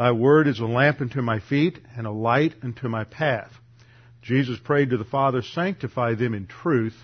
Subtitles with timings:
[0.00, 3.52] Thy word is a lamp unto my feet and a light unto my path.
[4.22, 6.96] Jesus prayed to the Father, sanctify them in truth.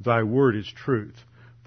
[0.00, 1.14] Thy word is truth.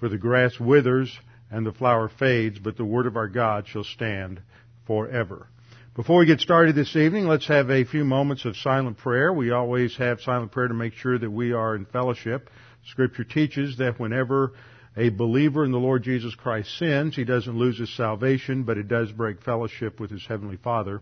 [0.00, 1.16] For the grass withers
[1.52, 4.42] and the flower fades, but the word of our God shall stand
[4.84, 5.46] forever.
[5.94, 9.32] Before we get started this evening, let's have a few moments of silent prayer.
[9.32, 12.50] We always have silent prayer to make sure that we are in fellowship.
[12.86, 14.54] Scripture teaches that whenever
[14.96, 18.88] a believer in the Lord Jesus Christ sins, he doesn't lose his salvation, but it
[18.88, 21.00] does break fellowship with his Heavenly Father.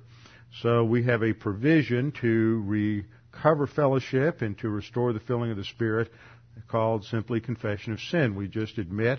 [0.63, 5.65] So we have a provision to recover fellowship and to restore the filling of the
[5.65, 6.13] Spirit
[6.69, 8.35] called simply confession of sin.
[8.35, 9.19] We just admit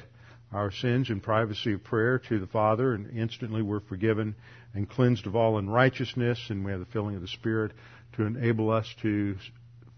[0.54, 4.36] our sins in privacy of prayer to the Father and instantly we're forgiven
[4.73, 7.72] and cleansed of all unrighteousness and we have the filling of the Spirit
[8.14, 9.38] to enable us to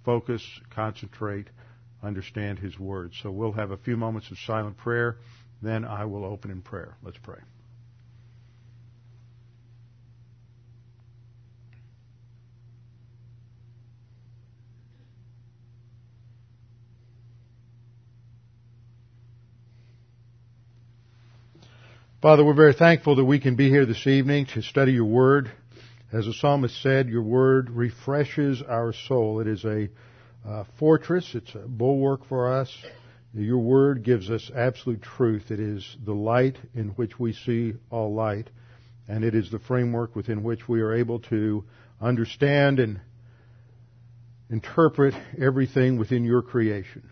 [0.06, 1.48] focus, concentrate,
[2.04, 3.14] understand His Word.
[3.22, 5.18] So we'll have a few moments of silent prayer.
[5.62, 6.96] Then I will open in prayer.
[7.02, 7.40] Let's pray.
[22.24, 25.52] Father, we're very thankful that we can be here this evening to study your word.
[26.14, 29.42] As the psalmist said, your word refreshes our soul.
[29.42, 29.90] It is a
[30.48, 31.30] uh, fortress.
[31.34, 32.70] It's a bulwark for us.
[33.34, 35.50] Your word gives us absolute truth.
[35.50, 38.50] It is the light in which we see all light,
[39.08, 41.66] and it is the framework within which we are able to
[42.00, 43.00] understand and
[44.50, 47.10] interpret everything within your creation.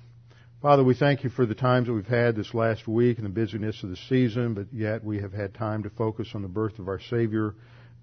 [0.61, 3.31] Father, we thank you for the times that we've had this last week and the
[3.31, 6.77] busyness of the season, but yet we have had time to focus on the birth
[6.77, 7.55] of our Savior,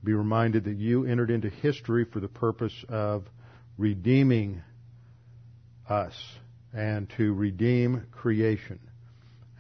[0.03, 3.27] be reminded that you entered into history for the purpose of
[3.77, 4.61] redeeming
[5.89, 6.15] us
[6.73, 8.79] and to redeem creation.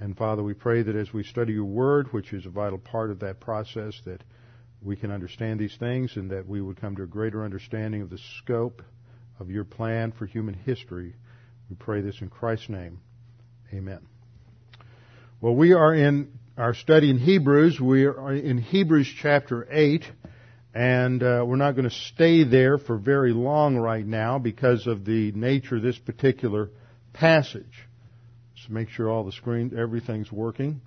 [0.00, 3.10] And Father, we pray that as we study your word, which is a vital part
[3.10, 4.22] of that process, that
[4.80, 8.10] we can understand these things and that we would come to a greater understanding of
[8.10, 8.82] the scope
[9.40, 11.14] of your plan for human history.
[11.68, 13.00] We pray this in Christ's name.
[13.72, 14.00] Amen.
[15.40, 17.80] Well, we are in our study in Hebrews.
[17.80, 20.04] We are in Hebrews chapter 8.
[20.74, 25.04] And uh, we're not going to stay there for very long right now because of
[25.04, 26.70] the nature of this particular
[27.12, 27.86] passage.
[28.56, 30.80] So make sure all the screen, everything's working.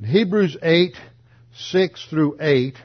[0.00, 0.96] In Hebrews 8,
[1.54, 2.76] 6 through 8,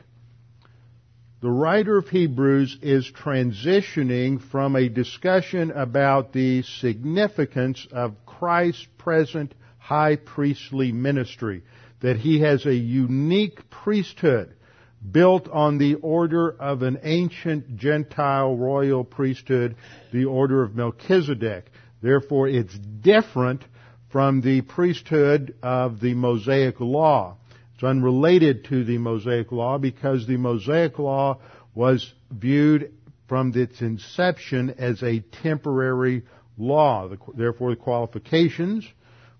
[1.41, 9.53] the writer of Hebrews is transitioning from a discussion about the significance of Christ's present
[9.77, 11.63] high priestly ministry,
[11.99, 14.55] that he has a unique priesthood
[15.11, 19.75] built on the order of an ancient Gentile royal priesthood,
[20.11, 21.65] the order of Melchizedek.
[22.01, 23.63] Therefore, it's different
[24.11, 27.37] from the priesthood of the Mosaic Law.
[27.73, 31.39] It's unrelated to the Mosaic Law because the Mosaic Law
[31.73, 32.93] was viewed
[33.27, 36.23] from its inception as a temporary
[36.57, 37.09] law.
[37.35, 38.85] Therefore, the qualifications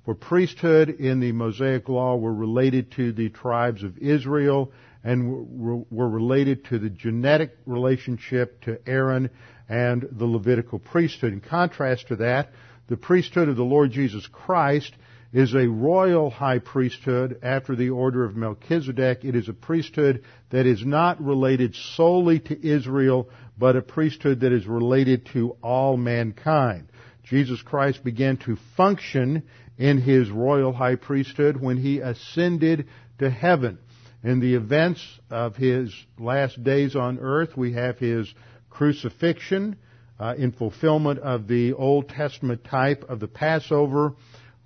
[0.06, 4.72] for priesthood in the Mosaic Law were related to the tribes of Israel
[5.04, 9.30] and were related to the genetic relationship to Aaron
[9.70, 11.34] and the Levitical priesthood.
[11.34, 12.52] In contrast to that,
[12.88, 14.94] the priesthood of the Lord Jesus Christ
[15.32, 19.24] is a royal high priesthood after the order of Melchizedek.
[19.24, 24.52] It is a priesthood that is not related solely to Israel, but a priesthood that
[24.52, 26.88] is related to all mankind.
[27.24, 29.44] Jesus Christ began to function
[29.78, 32.88] in his royal high priesthood when he ascended
[33.20, 33.78] to heaven.
[34.24, 38.34] In the events of his last days on earth, we have his
[38.70, 39.76] crucifixion
[40.20, 44.14] uh, in fulfillment of the Old Testament type of the Passover,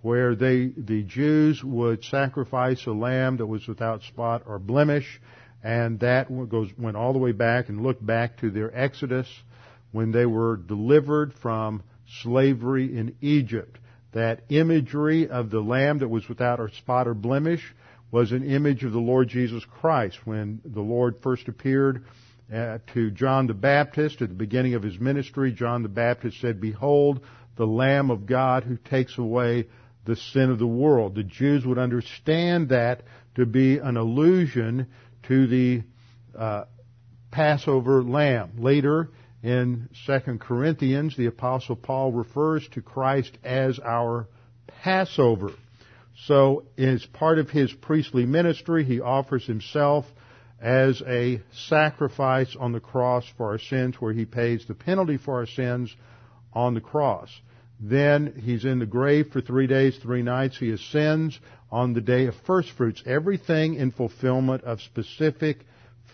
[0.02, 5.20] where they, the Jews would sacrifice a lamb that was without spot or blemish,
[5.64, 9.28] and that goes, went all the way back and looked back to their Exodus
[9.92, 11.82] when they were delivered from
[12.22, 13.80] slavery in Egypt.
[14.18, 17.76] That imagery of the lamb that was without a spot or blemish
[18.10, 20.18] was an image of the Lord Jesus Christ.
[20.26, 22.04] When the Lord first appeared
[22.52, 26.60] uh, to John the Baptist at the beginning of his ministry, John the Baptist said,
[26.60, 27.20] Behold,
[27.58, 29.68] the Lamb of God who takes away
[30.06, 31.14] the sin of the world.
[31.14, 33.04] The Jews would understand that
[33.36, 34.88] to be an allusion
[35.28, 35.84] to the
[36.36, 36.64] uh,
[37.30, 38.54] Passover lamb.
[38.58, 39.12] Later,
[39.44, 44.28] In 2 Corinthians, the apostle Paul refers to Christ as our
[44.82, 45.52] Passover.
[46.26, 50.06] So, as part of his priestly ministry, he offers himself
[50.60, 55.36] as a sacrifice on the cross for our sins, where he pays the penalty for
[55.36, 55.96] our sins
[56.54, 57.30] on the cross.
[57.80, 60.58] Then he's in the grave for three days, three nights.
[60.58, 61.40] He ascends
[61.72, 63.04] on the day of first fruits.
[63.06, 65.60] Everything in fulfillment of specific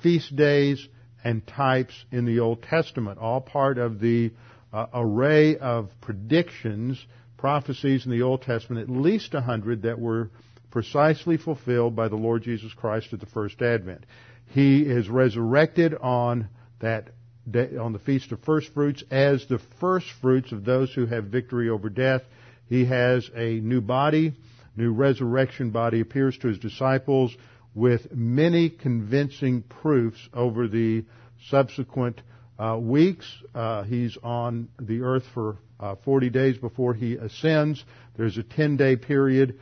[0.01, 0.85] feast days
[1.23, 4.31] and types in the Old Testament, all part of the
[4.71, 7.03] uh, array of predictions,
[7.37, 10.29] prophecies in the Old Testament, at least a hundred that were
[10.71, 14.05] precisely fulfilled by the Lord Jesus Christ at the first advent.
[14.47, 16.49] He is resurrected on
[16.79, 17.09] that
[17.49, 21.25] day, on the feast of first fruits as the first fruits of those who have
[21.25, 22.21] victory over death.
[22.67, 24.33] He has a new body,
[24.75, 27.35] new resurrection body, appears to his disciples
[27.75, 31.05] with many convincing proofs over the
[31.49, 32.21] subsequent
[32.59, 33.25] uh, weeks.
[33.53, 37.83] Uh, he's on the earth for uh, 40 days before he ascends.
[38.15, 39.59] There's a 10 day period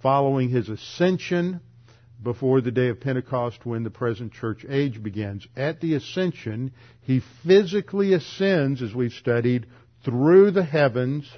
[0.00, 1.60] following his ascension
[2.22, 5.46] before the day of Pentecost when the present church age begins.
[5.56, 6.72] At the ascension,
[7.02, 9.66] he physically ascends, as we've studied,
[10.04, 11.30] through the heavens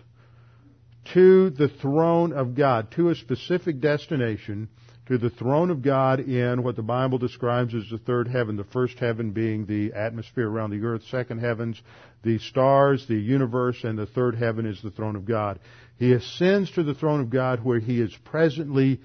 [1.12, 4.68] to the throne of God, to a specific destination,
[5.06, 8.64] to the throne of God in what the Bible describes as the third heaven, the
[8.64, 11.80] first heaven being the atmosphere around the earth, second heavens,
[12.22, 15.58] the stars, the universe, and the third heaven is the throne of God.
[15.98, 19.00] He ascends to the throne of God where he is presently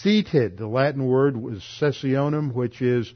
[0.00, 0.56] seated.
[0.56, 3.12] The Latin word was sessionem, which is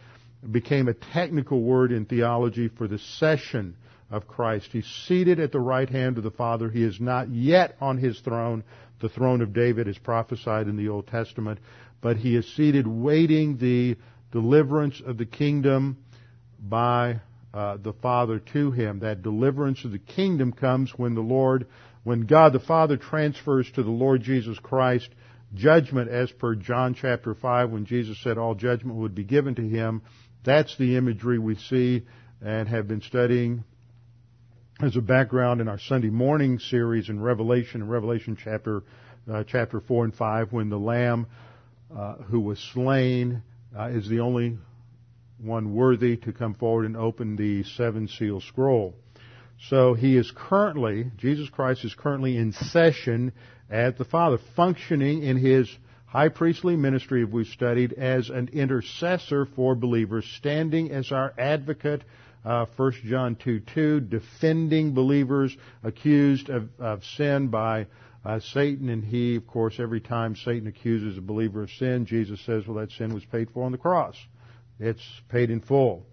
[0.50, 3.76] became a technical word in theology for the session
[4.10, 4.68] of Christ.
[4.72, 6.68] He's seated at the right hand of the Father.
[6.68, 8.64] He is not yet on his throne,
[9.00, 11.58] the throne of David is prophesied in the Old Testament,
[12.00, 13.96] but he is seated waiting the
[14.32, 15.98] deliverance of the kingdom
[16.58, 17.20] by
[17.52, 19.00] uh, the Father to him.
[19.00, 21.66] That deliverance of the kingdom comes when the Lord,
[22.04, 25.08] when God the Father transfers to the Lord Jesus Christ
[25.54, 29.68] judgment as per John chapter 5 when Jesus said all judgment would be given to
[29.68, 30.02] him.
[30.44, 32.02] That's the imagery we see
[32.40, 33.64] and have been studying
[34.80, 38.82] as a background in our Sunday morning series in Revelation, in Revelation chapter
[39.30, 41.26] uh, chapter four and five, when the Lamb
[41.94, 43.42] uh, who was slain
[43.76, 44.58] uh, is the only
[45.38, 48.94] one worthy to come forward and open the seven seal scroll.
[49.68, 53.32] So he is currently, Jesus Christ is currently in session
[53.68, 55.70] at the Father, functioning in his
[56.06, 62.02] high priestly ministry we've studied as an intercessor for believers, standing as our advocate,
[62.44, 67.86] uh, 1 John 2 2, defending believers accused of, of sin by
[68.24, 72.40] uh, Satan, and he, of course, every time Satan accuses a believer of sin, Jesus
[72.44, 74.16] says, well, that sin was paid for on the cross.
[74.78, 76.06] It's paid in full.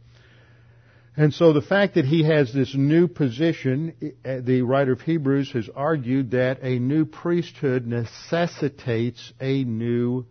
[1.19, 3.93] And so the fact that he has this new position,
[4.23, 10.27] uh, the writer of Hebrews has argued that a new priesthood necessitates a new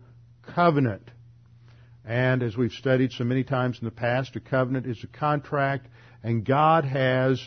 [0.55, 1.11] covenant.
[2.05, 5.87] And as we've studied so many times in the past, a covenant is a contract,
[6.23, 7.45] and God has,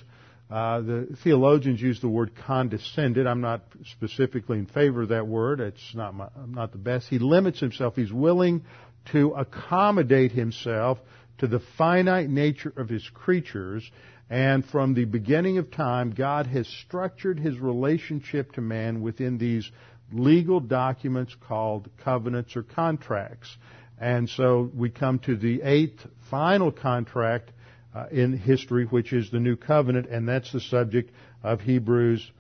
[0.51, 3.27] uh, the theologians use the word condescended.
[3.27, 3.63] I'm not
[3.93, 5.61] specifically in favor of that word.
[5.61, 7.09] It's not my, not the best.
[7.09, 7.95] He limits himself.
[7.95, 8.65] He's willing
[9.13, 10.99] to accommodate himself
[11.39, 13.89] to the finite nature of his creatures,
[14.29, 19.71] and from the beginning of time, God has structured his relationship to man within these
[20.13, 23.57] legal documents called covenants or contracts.
[23.99, 27.53] And so we come to the eighth final contract
[27.95, 31.11] uh, in history, which is the new covenant, and that's the subject
[31.43, 32.31] of Hebrews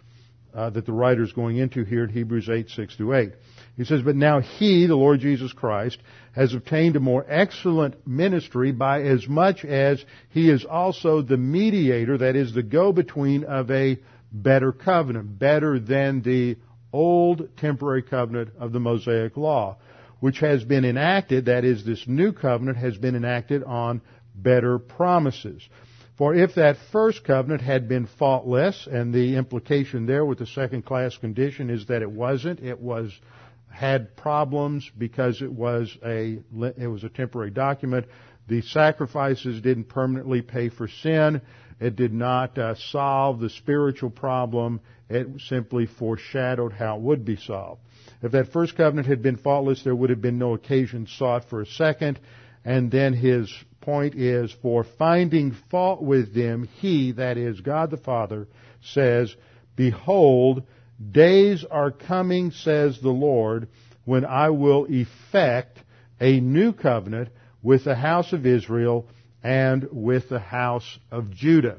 [0.54, 3.33] uh, that the writer is going into here in Hebrews 8, 6 through 8.
[3.76, 5.99] He says, But now he, the Lord Jesus Christ,
[6.33, 12.19] has obtained a more excellent ministry by as much as he is also the mediator,
[12.19, 13.99] that is, the go-between of a
[14.33, 16.57] better covenant, better than the
[16.92, 19.76] old temporary covenant of the Mosaic Law,
[20.19, 24.00] which has been enacted, that is, this new covenant has been enacted on
[24.35, 25.63] better promises.
[26.17, 30.85] For if that first covenant had been faultless, and the implication there with the second
[30.85, 33.11] class condition is that it wasn't, it was
[33.71, 36.41] had problems because it was a
[36.77, 38.07] it was a temporary document.
[38.49, 41.41] The sacrifices didn't permanently pay for sin.
[41.81, 44.81] It did not uh, solve the spiritual problem.
[45.09, 47.81] It simply foreshadowed how it would be solved.
[48.23, 51.63] If that first covenant had been faultless, there would have been no occasion sought for
[51.63, 52.21] a second.
[52.65, 57.97] And then his point is, for finding fault with them, he, that is God the
[57.97, 58.49] Father,
[58.81, 59.35] says,
[59.77, 60.65] Behold,
[61.01, 63.69] Days are coming, says the Lord,
[64.05, 65.79] when I will effect
[66.21, 67.31] a new covenant
[67.63, 69.09] with the house of Israel
[69.43, 71.79] and with the house of Judah.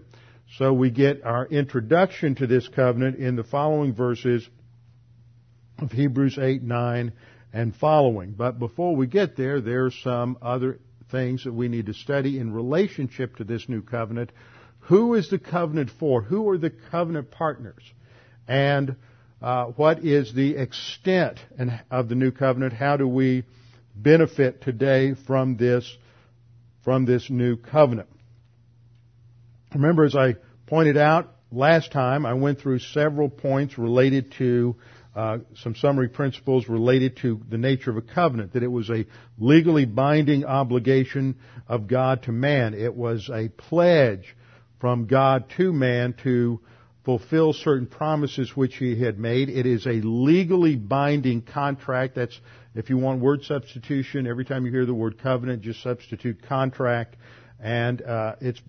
[0.57, 4.47] So we get our introduction to this covenant in the following verses
[5.77, 7.13] of Hebrews 8, 9,
[7.53, 8.31] and following.
[8.31, 10.79] But before we get there, there's some other
[11.11, 14.31] things that we need to study in relationship to this new covenant.
[14.85, 16.21] Who is the covenant for?
[16.21, 17.83] Who are the covenant partners?
[18.47, 18.95] And
[19.41, 21.39] uh, what is the extent
[21.89, 22.73] of the new covenant?
[22.73, 23.43] How do we
[23.95, 25.97] benefit today from this
[26.83, 28.09] from this new covenant?
[29.73, 34.75] Remember, as I pointed out last time, I went through several points related to
[35.15, 39.05] uh, some summary principles related to the nature of a covenant, that it was a
[39.37, 41.35] legally binding obligation
[41.67, 42.73] of God to man.
[42.73, 44.35] It was a pledge
[44.79, 46.61] from God to man to
[47.03, 49.49] fulfill certain promises which he had made.
[49.49, 52.15] It is a legally binding contract.
[52.15, 52.39] That's,
[52.75, 57.17] if you want word substitution, every time you hear the word covenant, just substitute contract.
[57.59, 58.59] And uh, it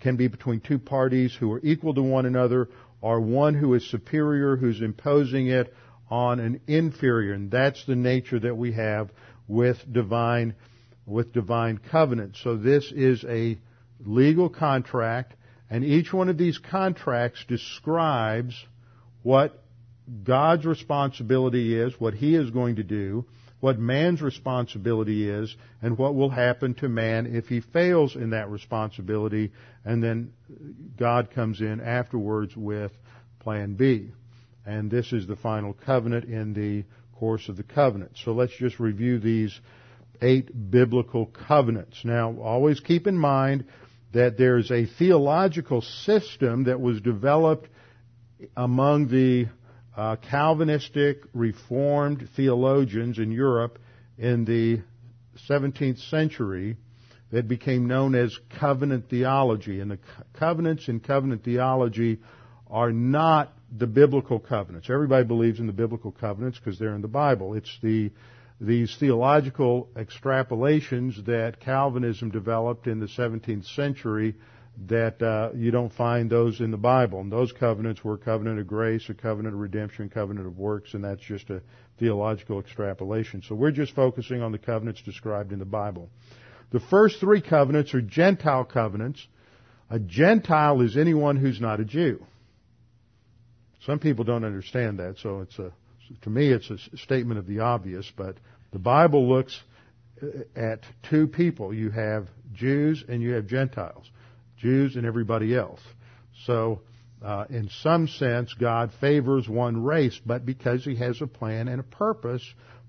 [0.00, 2.68] can be between two parties who are equal to one another,
[3.00, 5.72] or one who is superior, who's imposing it
[6.10, 7.32] on an inferior.
[7.32, 9.10] And that's the nature that we have
[9.48, 10.54] with divine,
[11.06, 12.36] with divine covenant.
[12.42, 13.58] So this is a
[14.04, 15.34] legal contract
[15.70, 18.54] and each one of these contracts describes
[19.22, 19.62] what
[20.22, 23.24] God's responsibility is, what He is going to do,
[23.58, 28.50] what man's responsibility is, and what will happen to man if he fails in that
[28.50, 29.50] responsibility,
[29.84, 30.32] and then
[30.96, 32.92] God comes in afterwards with
[33.40, 34.12] plan B.
[34.66, 36.84] And this is the final covenant in the
[37.18, 38.12] course of the covenant.
[38.24, 39.58] So let's just review these
[40.20, 42.04] eight biblical covenants.
[42.04, 43.64] Now, always keep in mind
[44.12, 47.68] that there's a theological system that was developed
[48.56, 49.46] among the
[49.96, 53.78] uh, Calvinistic Reformed theologians in Europe
[54.18, 54.82] in the
[55.48, 56.76] 17th century
[57.32, 59.80] that became known as covenant theology.
[59.80, 59.98] And the
[60.34, 62.18] covenants in covenant theology
[62.68, 64.88] are not the biblical covenants.
[64.90, 67.54] Everybody believes in the biblical covenants because they're in the Bible.
[67.54, 68.10] It's the
[68.60, 74.34] these theological extrapolations that Calvinism developed in the 17th century
[74.88, 77.20] that uh, you don't find those in the Bible.
[77.20, 80.94] And those covenants were a covenant of grace, a covenant of redemption, covenant of works,
[80.94, 81.62] and that's just a
[81.98, 83.42] theological extrapolation.
[83.42, 86.10] So we're just focusing on the covenants described in the Bible.
[86.72, 89.26] The first three covenants are Gentile covenants.
[89.88, 92.24] A Gentile is anyone who's not a Jew.
[93.86, 95.72] Some people don't understand that, so it's a
[96.22, 98.36] to me, it's a statement of the obvious, but
[98.72, 99.58] the Bible looks
[100.22, 101.74] uh, at two people.
[101.74, 104.08] You have Jews and you have Gentiles.
[104.58, 105.80] Jews and everybody else.
[106.44, 106.80] So,
[107.22, 111.80] uh, in some sense, God favors one race, but because He has a plan and
[111.80, 112.42] a purpose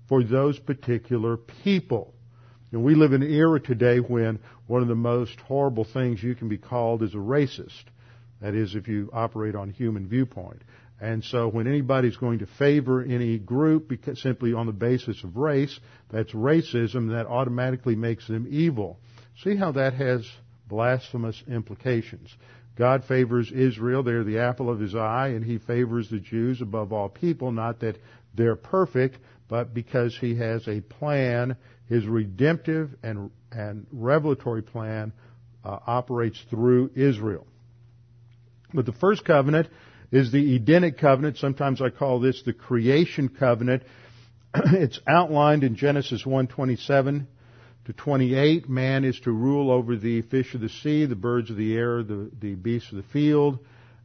[0.08, 2.14] for those particular people.
[2.72, 6.34] And we live in an era today when one of the most horrible things you
[6.34, 7.84] can be called is a racist.
[8.40, 10.62] That is, if you operate on human viewpoint.
[11.00, 15.78] And so when anybody's going to favor any group simply on the basis of race,
[16.10, 18.98] that's racism, that automatically makes them evil.
[19.42, 20.28] See how that has
[20.66, 22.34] blasphemous implications.
[22.76, 26.92] God favors Israel, they're the apple of his eye, and he favors the Jews above
[26.92, 27.98] all people, not that
[28.34, 31.56] they're perfect, but because he has a plan,
[31.88, 35.12] his redemptive and, and revelatory plan
[35.64, 37.46] uh, operates through Israel.
[38.72, 39.68] But the first covenant
[40.10, 41.36] is the Edenic covenant.
[41.36, 43.82] Sometimes I call this the creation covenant.
[44.54, 47.26] it's outlined in Genesis 1:27
[47.84, 48.68] to 28.
[48.68, 52.02] Man is to rule over the fish of the sea, the birds of the air,
[52.02, 53.58] the, the beasts of the field.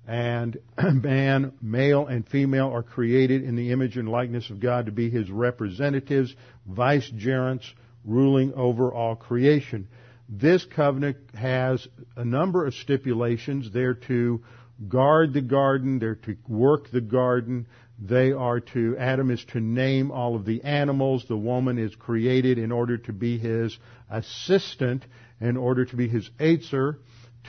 [0.06, 4.92] And man, male and female, are created in the image and likeness of God to
[4.92, 7.66] be his representatives, vicegerents,
[8.04, 9.88] ruling over all creation.
[10.28, 13.72] This covenant has a number of stipulations.
[13.72, 14.44] there to
[14.88, 17.68] guard the garden, they're to work the garden,
[18.00, 22.58] they are to, Adam is to name all of the animals, the woman is created
[22.58, 23.78] in order to be his
[24.10, 25.06] assistant,
[25.40, 26.98] in order to be his Eitzer,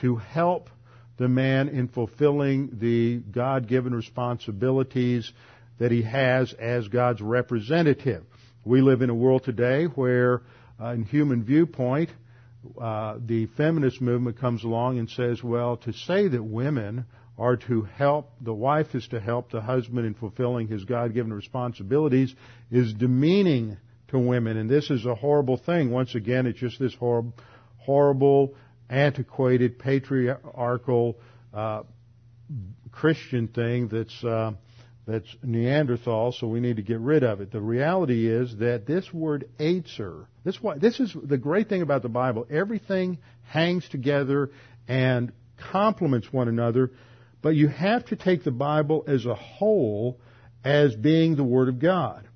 [0.01, 0.69] to help
[1.17, 5.31] the man in fulfilling the God-given responsibilities
[5.79, 8.23] that he has as God's representative.
[8.63, 10.41] We live in a world today where,
[10.79, 12.09] uh, in human viewpoint,
[12.79, 17.05] uh, the feminist movement comes along and says, well, to say that women
[17.37, 22.33] are to help, the wife is to help the husband in fulfilling his God-given responsibilities
[22.71, 24.57] is demeaning to women.
[24.57, 25.91] And this is a horrible thing.
[25.91, 27.33] Once again, it's just this horrible,
[27.77, 28.55] horrible
[28.89, 31.17] antiquated, patriarchal,
[31.53, 31.83] uh,
[32.91, 34.53] Christian thing that's, uh,
[35.07, 37.51] that's Neanderthal, so we need to get rid of it.
[37.51, 42.09] The reality is that this word Eitzer, this, this is the great thing about the
[42.09, 42.47] Bible.
[42.49, 44.49] Everything hangs together
[44.87, 45.31] and
[45.71, 46.91] complements one another,
[47.41, 50.19] but you have to take the Bible as a whole
[50.63, 52.27] as being the Word of God.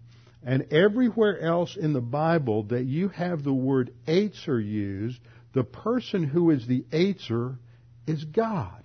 [0.43, 5.19] And everywhere else in the Bible that you have the word Eitzer used,
[5.53, 7.57] the person who is the Eitzer
[8.07, 8.78] is God.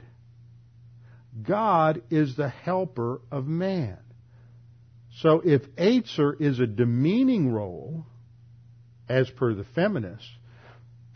[1.43, 3.99] God is the helper of man.
[5.19, 8.07] So if Eitzer is a demeaning role,
[9.09, 10.29] as per the feminists,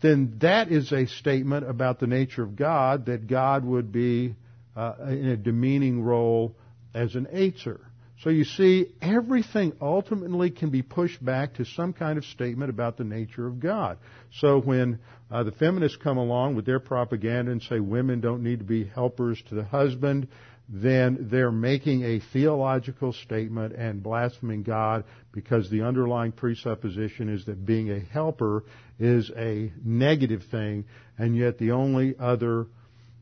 [0.01, 4.35] then that is a statement about the nature of God that God would be
[4.75, 6.55] uh, in a demeaning role
[6.93, 7.79] as an Eitzer.
[8.23, 12.97] So you see, everything ultimately can be pushed back to some kind of statement about
[12.97, 13.97] the nature of God.
[14.39, 14.99] So when
[15.31, 18.83] uh, the feminists come along with their propaganda and say women don't need to be
[18.83, 20.27] helpers to the husband,
[20.67, 27.65] then they're making a theological statement and blaspheming God because the underlying presupposition is that
[27.65, 28.65] being a helper
[28.99, 30.85] is a negative thing,
[31.17, 32.67] and yet the only other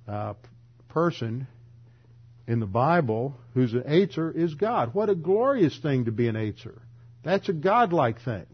[0.07, 0.33] uh,
[0.89, 1.47] person
[2.47, 4.93] in the Bible who's an Eitzer is God.
[4.93, 6.79] What a glorious thing to be an Eitzer.
[7.23, 8.45] That's a godlike thing.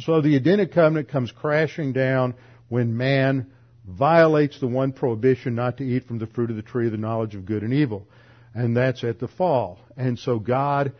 [0.00, 2.34] So the Edenic covenant comes crashing down
[2.68, 3.50] when man
[3.86, 6.98] violates the one prohibition not to eat from the fruit of the tree of the
[6.98, 8.06] knowledge of good and evil.
[8.54, 9.78] And that's at the fall.
[9.96, 10.92] And so God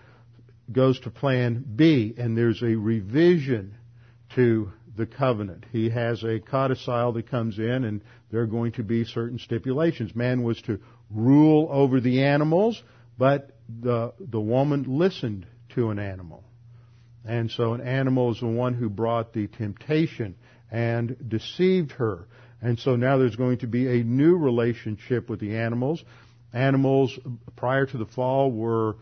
[0.70, 3.74] goes to plan B, and there's a revision
[4.34, 5.64] to the covenant.
[5.72, 10.14] He has a codicil that comes in, and there are going to be certain stipulations.
[10.14, 12.82] Man was to rule over the animals,
[13.16, 16.44] but the, the woman listened to an animal.
[17.24, 20.36] And so an animal is the one who brought the temptation
[20.70, 22.26] and deceived her.
[22.60, 26.02] And so now there's going to be a new relationship with the animals.
[26.52, 27.18] Animals
[27.56, 28.96] prior to the fall were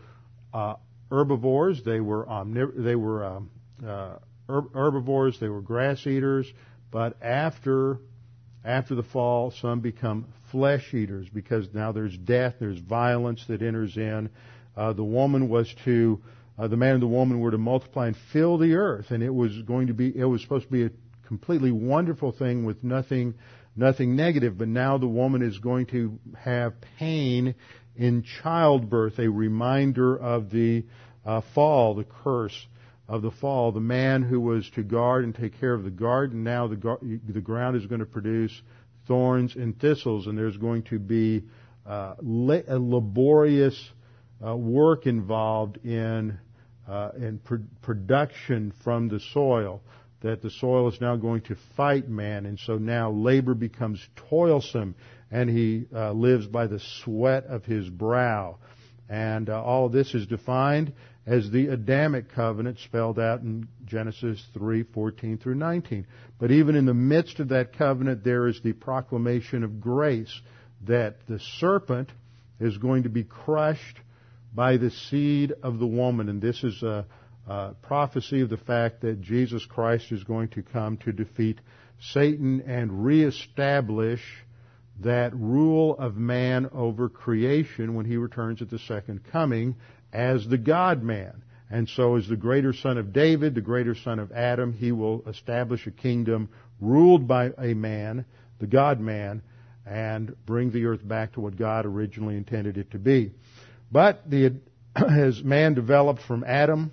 [0.53, 0.75] uh,
[1.09, 1.83] herbivores.
[1.83, 3.49] They were omniv- they were um,
[3.85, 5.39] uh, herbivores.
[5.39, 6.51] They were grass eaters.
[6.91, 7.99] But after
[8.63, 13.97] after the fall, some become flesh eaters because now there's death, there's violence that enters
[13.97, 14.29] in.
[14.75, 16.21] Uh, the woman was to,
[16.57, 19.33] uh, the man and the woman were to multiply and fill the earth, and it
[19.33, 20.91] was going to be, it was supposed to be a
[21.27, 23.33] completely wonderful thing with nothing,
[23.75, 24.57] nothing negative.
[24.57, 27.55] But now the woman is going to have pain
[27.95, 30.85] in childbirth, a reminder of the
[31.25, 32.67] uh, fall, the curse
[33.07, 36.43] of the fall, the man who was to guard and take care of the garden,
[36.43, 38.61] now the, the ground is going to produce
[39.07, 41.43] thorns and thistles, and there's going to be
[41.85, 43.89] uh, a laborious
[44.45, 46.37] uh, work involved in
[46.87, 49.81] uh, in pr- production from the soil.
[50.21, 54.95] That the soil is now going to fight man, and so now labor becomes toilsome,
[55.29, 58.57] and he uh, lives by the sweat of his brow.
[59.09, 60.93] And uh, all of this is defined
[61.27, 66.07] as the Adamic covenant spelled out in Genesis 3:14 through 19.
[66.39, 70.41] But even in the midst of that covenant there is the proclamation of grace
[70.85, 72.11] that the serpent
[72.61, 73.99] is going to be crushed
[74.55, 77.05] by the seed of the woman and this is a,
[77.45, 81.59] a prophecy of the fact that Jesus Christ is going to come to defeat
[81.99, 84.21] Satan and reestablish
[85.01, 89.75] that rule of man over creation when he returns at the second coming
[90.17, 91.43] as the God man.
[91.69, 95.23] And so as the greater son of David, the greater son of Adam, he will
[95.27, 96.49] establish a kingdom
[96.81, 98.25] ruled by a man,
[98.59, 99.43] the God man,
[99.85, 103.31] and bring the earth back to what God originally intended it to be.
[103.91, 104.55] But the,
[104.95, 106.91] as man developed from Adam,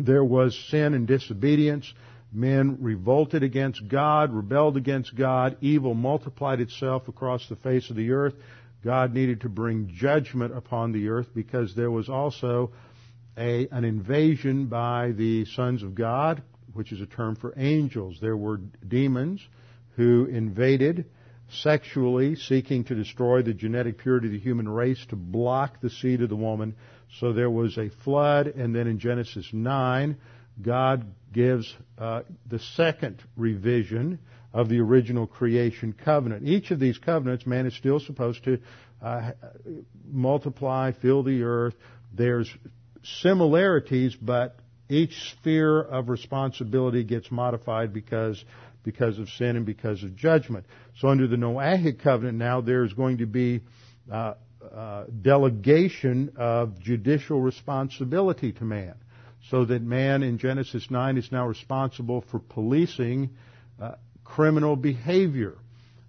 [0.00, 1.92] there was sin and disobedience.
[2.32, 5.58] Men revolted against God, rebelled against God.
[5.60, 8.34] Evil multiplied itself across the face of the earth.
[8.84, 12.72] God needed to bring judgment upon the earth because there was also
[13.36, 18.18] a, an invasion by the sons of God, which is a term for angels.
[18.20, 19.46] There were demons
[19.96, 21.06] who invaded
[21.50, 26.22] sexually, seeking to destroy the genetic purity of the human race to block the seed
[26.22, 26.74] of the woman.
[27.18, 30.16] So there was a flood, and then in Genesis 9,
[30.62, 34.20] God gives uh, the second revision
[34.52, 36.46] of the original creation covenant.
[36.46, 38.58] Each of these covenants, man is still supposed to
[39.02, 39.32] uh,
[40.10, 41.74] multiply, fill the earth.
[42.12, 42.50] There's
[43.02, 44.56] similarities, but
[44.88, 48.44] each sphere of responsibility gets modified because
[48.82, 50.64] because of sin and because of judgment.
[50.98, 53.60] So under the Noahic covenant now there's going to be
[54.10, 54.34] uh,
[54.74, 58.94] uh, delegation of judicial responsibility to man,
[59.50, 63.30] so that man in Genesis 9 is now responsible for policing
[63.80, 63.92] uh,
[64.30, 65.56] criminal behavior.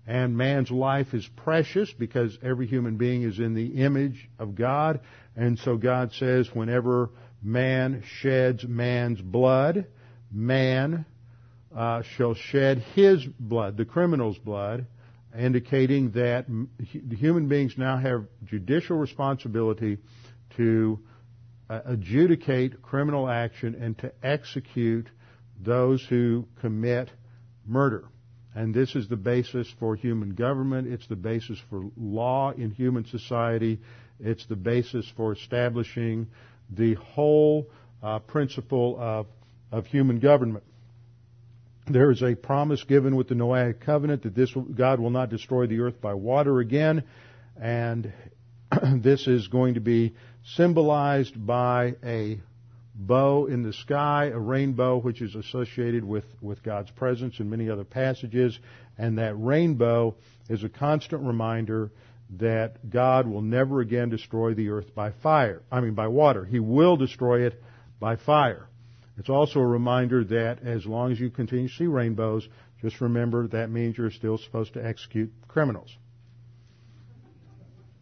[0.07, 4.99] And man's life is precious because every human being is in the image of God.
[5.35, 7.09] And so God says whenever
[7.41, 9.87] man sheds man's blood,
[10.31, 11.05] man
[11.75, 14.85] uh, shall shed his blood, the criminal's blood,
[15.37, 16.45] indicating that
[17.17, 19.97] human beings now have judicial responsibility
[20.57, 20.99] to
[21.69, 25.07] uh, adjudicate criminal action and to execute
[25.63, 27.09] those who commit
[27.71, 28.05] murder.
[28.53, 30.87] And this is the basis for human government.
[30.91, 33.79] It's the basis for law in human society.
[34.19, 36.27] It's the basis for establishing
[36.69, 37.69] the whole
[38.03, 39.27] uh, principle of,
[39.71, 40.65] of human government.
[41.87, 45.65] There is a promise given with the Noahic covenant that this God will not destroy
[45.65, 47.03] the earth by water again,
[47.59, 48.13] and
[49.01, 50.13] this is going to be
[50.55, 52.39] symbolized by a
[52.93, 57.69] bow in the sky, a rainbow, which is associated with, with God's presence in many
[57.69, 58.57] other passages.
[58.97, 60.15] And that rainbow
[60.49, 61.91] is a constant reminder
[62.39, 65.61] that God will never again destroy the earth by fire.
[65.71, 66.45] I mean, by water.
[66.45, 67.61] He will destroy it
[67.99, 68.67] by fire.
[69.17, 72.47] It's also a reminder that as long as you continue to see rainbows,
[72.81, 75.95] just remember that means you're still supposed to execute criminals.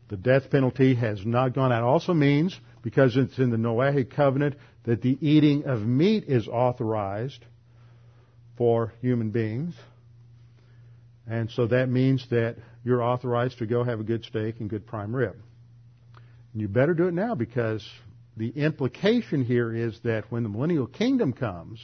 [0.10, 1.84] The death penalty has not gone out.
[1.84, 4.56] Also means, because it's in the Noahic covenant,
[4.90, 7.46] that the eating of meat is authorized
[8.58, 9.76] for human beings.
[11.28, 14.88] And so that means that you're authorized to go have a good steak and good
[14.88, 15.36] prime rib.
[16.54, 17.88] And you better do it now because
[18.36, 21.80] the implication here is that when the millennial kingdom comes,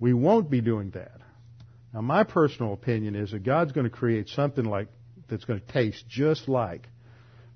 [0.00, 1.20] we won't be doing that.
[1.94, 4.88] Now my personal opinion is that God's going to create something like
[5.28, 6.88] that's going to taste just like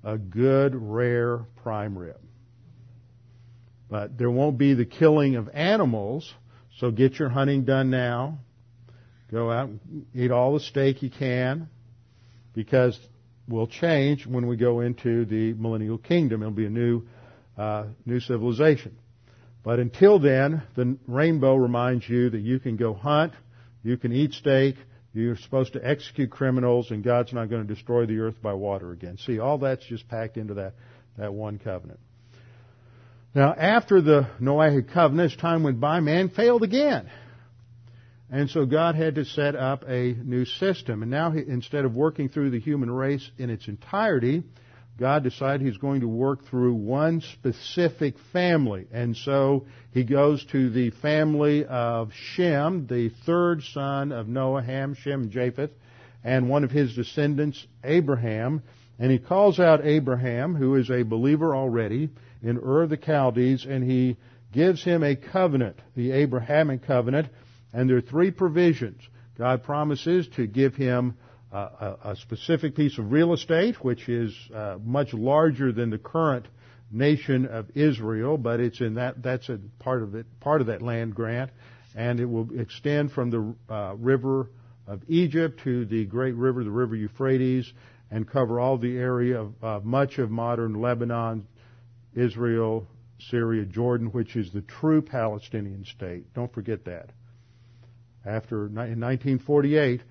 [0.05, 2.21] a good rare prime rib.
[3.91, 6.33] But there won't be the killing of animals,
[6.77, 8.39] so get your hunting done now.
[9.29, 11.67] Go out and eat all the steak you can,
[12.53, 12.97] because
[13.49, 16.41] we'll change when we go into the millennial kingdom.
[16.41, 17.03] It'll be a new,
[17.57, 18.97] uh, new civilization.
[19.61, 23.33] But until then, the rainbow reminds you that you can go hunt,
[23.83, 24.75] you can eat steak,
[25.13, 28.93] you're supposed to execute criminals, and God's not going to destroy the earth by water
[28.93, 29.17] again.
[29.17, 30.75] See, all that's just packed into that,
[31.17, 31.99] that one covenant.
[33.33, 37.09] Now, after the Noahic covenant, as time went by, man failed again.
[38.29, 41.01] And so God had to set up a new system.
[41.01, 44.43] And now, instead of working through the human race in its entirety,
[44.97, 48.87] God decided He's going to work through one specific family.
[48.91, 54.93] And so He goes to the family of Shem, the third son of Noah, Ham,
[54.93, 55.71] Shem, and Japheth,
[56.23, 58.61] and one of his descendants, Abraham.
[58.99, 62.09] And He calls out Abraham, who is a believer already,
[62.41, 64.17] in Ur the Chaldees, and he
[64.51, 67.27] gives him a covenant, the Abrahamic covenant,
[67.73, 69.01] and there are three provisions.
[69.37, 71.17] God promises to give him
[71.51, 76.47] a, a specific piece of real estate, which is uh, much larger than the current
[76.91, 80.81] nation of Israel, but it's in that that's a part of it, part of that
[80.81, 81.51] land grant,
[81.95, 84.49] and it will extend from the uh, river
[84.87, 87.71] of Egypt to the great river, the river Euphrates,
[88.09, 91.47] and cover all the area of uh, much of modern Lebanon,
[92.15, 92.87] Israel,
[93.29, 96.33] Syria, Jordan, which is the true Palestinian state.
[96.33, 97.09] Don't forget that.
[98.25, 100.01] After in 1948,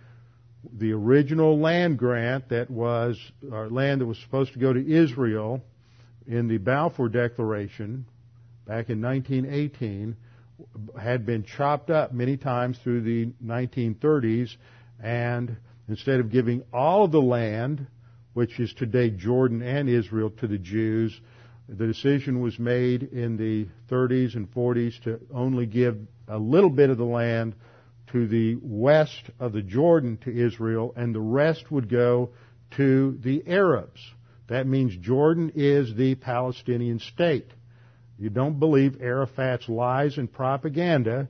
[0.77, 3.19] the original land grant that was
[3.51, 5.63] our land that was supposed to go to Israel
[6.27, 8.05] in the Balfour Declaration
[8.67, 10.17] back in 1918
[11.01, 14.55] had been chopped up many times through the 1930s
[15.03, 15.57] and
[15.89, 17.87] instead of giving all of the land
[18.35, 21.19] which is today Jordan and Israel to the Jews
[21.77, 26.91] the decision was made in the 30s and 40s to only give a little bit
[26.91, 27.55] of the land
[28.13, 32.31] to the west of the Jordan to Israel, and the rest would go
[32.77, 34.01] to the Arabs.
[34.49, 37.51] That means Jordan is the Palestinian state.
[38.19, 41.29] You don't believe Arafat's lies and propaganda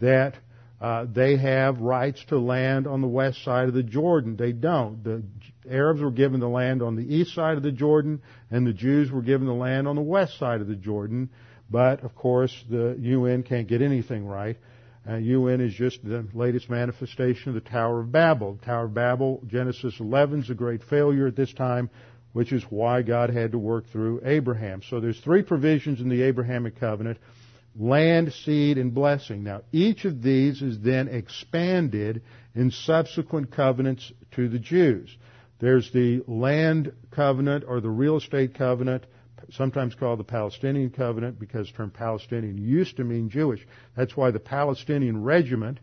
[0.00, 0.34] that
[0.80, 4.36] uh, they have rights to land on the west side of the Jordan.
[4.36, 5.02] They don't.
[5.02, 5.22] The
[5.70, 9.10] Arabs were given the land on the east side of the Jordan, and the Jews
[9.10, 11.30] were given the land on the west side of the Jordan.
[11.70, 14.56] But of course, the UN can't get anything right.
[15.08, 18.54] Uh, UN is just the latest manifestation of the Tower of Babel.
[18.54, 21.88] The Tower of Babel, Genesis 11, is a great failure at this time,
[22.32, 24.82] which is why God had to work through Abraham.
[24.88, 27.18] So there's three provisions in the Abrahamic covenant
[27.78, 29.44] land, seed, and blessing.
[29.44, 32.22] Now, each of these is then expanded
[32.54, 35.16] in subsequent covenants to the Jews.
[35.58, 39.06] There's the land covenant or the real estate covenant,
[39.50, 43.66] sometimes called the Palestinian covenant because the term Palestinian used to mean Jewish.
[43.96, 45.80] That's why the Palestinian regiment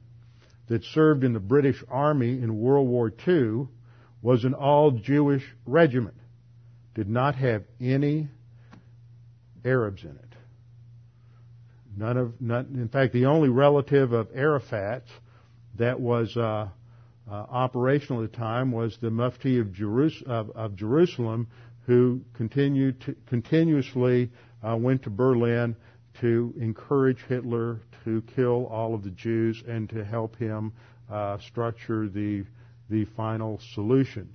[0.68, 3.68] that served in the British Army in World War II
[4.22, 6.16] was an all Jewish regiment.
[6.96, 8.30] Did not have any
[9.64, 10.36] Arabs in it.
[11.98, 15.04] None of, none, in fact, the only relative of Arafat
[15.78, 16.70] that was uh,
[17.30, 21.48] uh, operational at the time was the Mufti of, Jerus- of, of Jerusalem,
[21.86, 24.32] who continued to, continuously
[24.64, 25.76] uh, went to Berlin
[26.22, 30.72] to encourage Hitler to kill all of the Jews and to help him
[31.10, 32.46] uh, structure the
[32.90, 34.30] the final solution.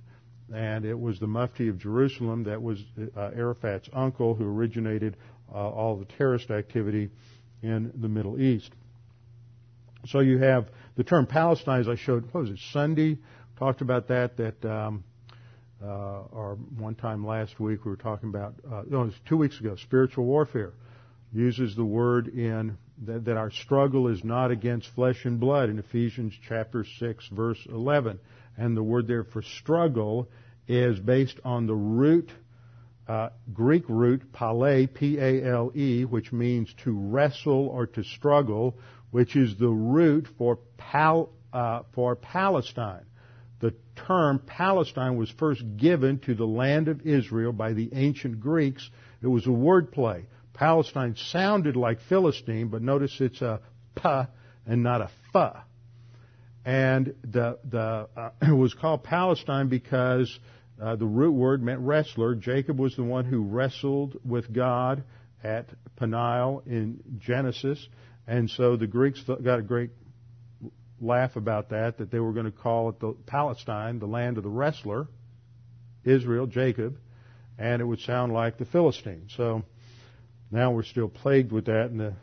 [0.53, 2.83] And it was the Mufti of Jerusalem that was
[3.15, 5.15] uh, Arafat's uncle who originated
[5.53, 7.09] uh, all the terrorist activity
[7.63, 8.71] in the Middle East.
[10.07, 13.17] So you have the term Palestine, as I showed, what was it, Sunday?
[13.57, 15.03] Talked about that, that, um,
[15.83, 19.37] uh, or one time last week we were talking about, uh, no, it was two
[19.37, 20.73] weeks ago, spiritual warfare.
[21.33, 25.79] Uses the word in that, that our struggle is not against flesh and blood in
[25.79, 28.19] Ephesians chapter 6 verse 11.
[28.57, 30.27] And the word there for struggle
[30.67, 32.29] is based on the root,
[33.07, 38.77] uh, Greek root, pale, P-A-L-E, which means to wrestle or to struggle,
[39.11, 43.05] which is the root for, pal, uh, for Palestine.
[43.59, 48.89] The term Palestine was first given to the land of Israel by the ancient Greeks.
[49.21, 50.25] It was a word play.
[50.53, 53.61] Palestine sounded like Philistine, but notice it's a
[53.95, 54.01] p
[54.65, 55.63] and not a a f.
[56.65, 60.39] And the the uh, it was called Palestine because
[60.81, 62.35] uh, the root word meant wrestler.
[62.35, 65.03] Jacob was the one who wrestled with God
[65.43, 67.87] at Peniel in Genesis,
[68.31, 69.89] and so the Greeks got a great
[71.01, 71.97] laugh about that.
[71.97, 75.09] That they were going to call it the Palestine, the land of the wrestler,
[76.05, 76.97] Israel, Jacob,
[77.59, 79.27] and it would sound like the Philistine.
[79.35, 79.63] So
[80.49, 82.13] now we're still plagued with that, and the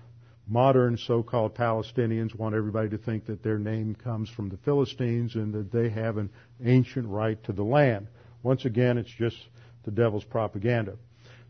[0.48, 5.52] modern so-called Palestinians want everybody to think that their name comes from the Philistines and
[5.52, 6.30] that they have an
[6.64, 8.08] ancient right to the land.
[8.42, 9.36] Once again, it's just
[9.84, 10.96] the devil's propaganda.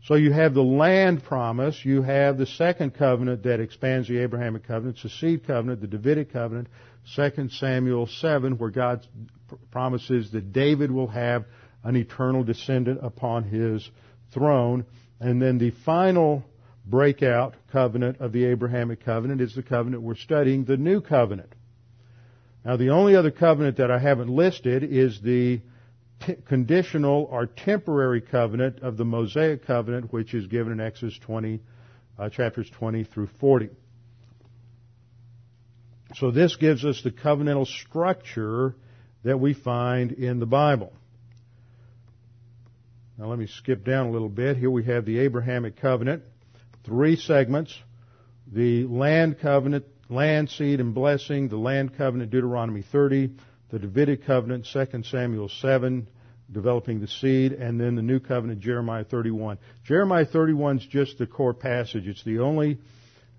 [0.03, 4.65] So you have the land promise, you have the second covenant that expands the Abrahamic
[4.65, 6.67] covenant, the seed covenant, the Davidic covenant,
[7.15, 9.05] 2 Samuel 7, where God
[9.71, 11.45] promises that David will have
[11.83, 13.89] an eternal descendant upon his
[14.33, 14.85] throne.
[15.19, 16.43] And then the final
[16.85, 21.53] breakout covenant of the Abrahamic covenant is the covenant we're studying, the new covenant.
[22.63, 25.61] Now the only other covenant that I haven't listed is the
[26.21, 31.61] t- conditional or temporary covenant of the Mosaic covenant, which is given in Exodus 20,
[32.17, 33.69] uh, chapters 20 through 40.
[36.15, 38.75] So this gives us the covenantal structure
[39.23, 40.91] that we find in the Bible.
[43.17, 44.57] Now let me skip down a little bit.
[44.57, 46.23] Here we have the Abrahamic covenant
[46.85, 47.77] three segments.
[48.51, 53.31] The land covenant, land seed and blessing, the land covenant, Deuteronomy 30,
[53.69, 56.07] the Davidic covenant, 2 Samuel 7,
[56.51, 59.59] developing the seed, and then the new covenant, Jeremiah 31.
[59.83, 62.07] Jeremiah 31 is just the core passage.
[62.07, 62.79] It's the only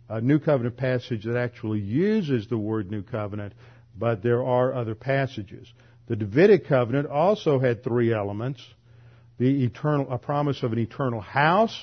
[0.08, 3.54] uh, new covenant passage that actually uses the word new covenant,
[3.98, 5.72] but there are other passages.
[6.06, 8.64] The Davidic covenant also had three elements.
[9.38, 11.76] The eternal, a promise of an eternal house,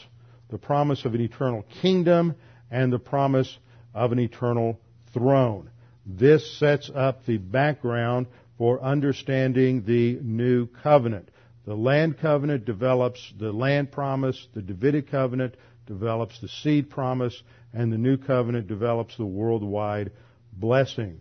[0.50, 2.36] the promise of an eternal kingdom,
[2.72, 3.58] and the promise
[3.94, 4.80] of an eternal
[5.14, 5.70] throne.
[6.08, 11.30] This sets up the background for understanding the new covenant.
[11.66, 17.44] The land covenant develops the land promise, the Davidic covenant develops the seed promise,
[17.74, 20.12] and the new covenant develops the worldwide
[20.54, 21.20] blessing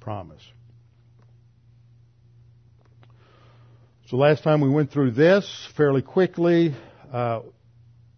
[0.00, 0.42] promise.
[4.08, 6.74] So last time we went through this fairly quickly.
[7.12, 7.42] Uh,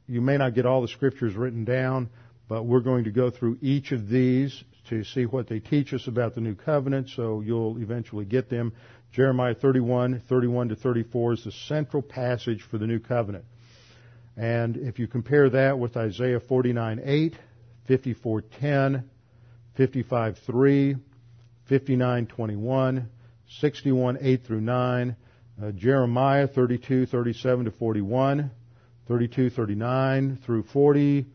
[0.07, 2.09] you may not get all the scriptures written down,
[2.49, 6.07] but we're going to go through each of these to see what they teach us
[6.07, 8.73] about the new covenant, so you'll eventually get them.
[9.13, 13.45] Jeremiah 31, 31 to 34 is the central passage for the new covenant.
[14.37, 17.35] And if you compare that with Isaiah 49, 8,
[17.87, 19.11] 54, 10,
[19.77, 20.97] 55, 3,
[21.67, 23.09] 59, 21,
[23.61, 25.17] 61, 8 through 9,
[25.61, 28.51] uh, Jeremiah 32, 37 to 41,
[29.09, 31.27] 32, 39 through 40.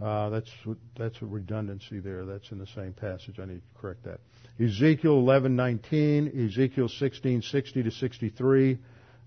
[0.00, 0.50] Uh, that's
[0.98, 2.24] that's a redundancy there.
[2.24, 3.38] That's in the same passage.
[3.38, 4.20] I need to correct that.
[4.58, 8.78] Ezekiel 11:19, Ezekiel 16:60 to 63,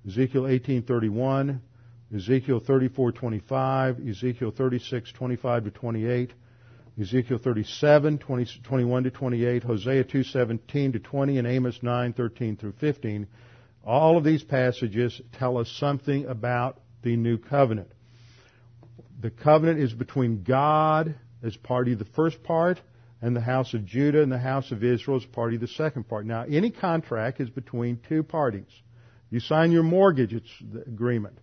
[0.08, 1.60] Ezekiel 18:31,
[2.16, 6.34] Ezekiel 34:25, Ezekiel 36:25 to 28,
[7.00, 13.28] Ezekiel 37, 20, 21 to 28, Hosea 2:17 to 20, and Amos 9:13 through 15.
[13.86, 17.93] All of these passages tell us something about the new covenant.
[19.24, 22.82] The covenant is between God as party the first part
[23.22, 26.26] and the house of Judah and the house of Israel as party the second part.
[26.26, 28.68] Now, any contract is between two parties.
[29.30, 31.38] You sign your mortgage it's the agreement.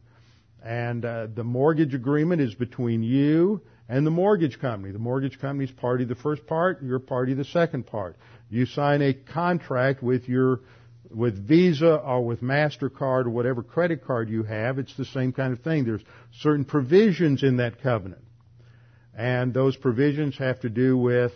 [0.63, 4.93] And uh, the mortgage agreement is between you and the mortgage company.
[4.93, 8.19] The mortgage company is party the first part, you're party the second part.
[8.51, 10.61] You sign a contract with your
[11.11, 15.53] with Visa or with MasterCard or whatever credit card you have, it's the same kind
[15.53, 15.85] of thing.
[15.85, 16.03] There's
[16.39, 18.23] certain provisions in that covenant.
[19.17, 21.33] And those provisions have to do with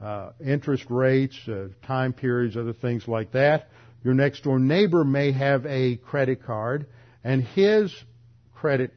[0.00, 3.68] uh, interest rates, uh, time periods, other things like that.
[4.02, 6.86] Your next door neighbor may have a credit card,
[7.22, 7.94] and his
[8.54, 8.92] credit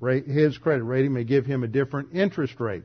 [0.00, 2.84] rate, his credit rating may give him a different interest rate.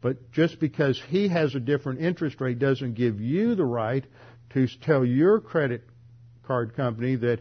[0.00, 4.04] But just because he has a different interest rate doesn't give you the right
[4.54, 5.82] to tell your credit
[6.46, 7.40] card company that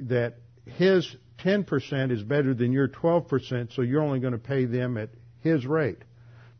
[0.00, 4.96] that his 10% is better than your 12%, so you're only going to pay them
[4.96, 5.10] at
[5.40, 6.02] his rate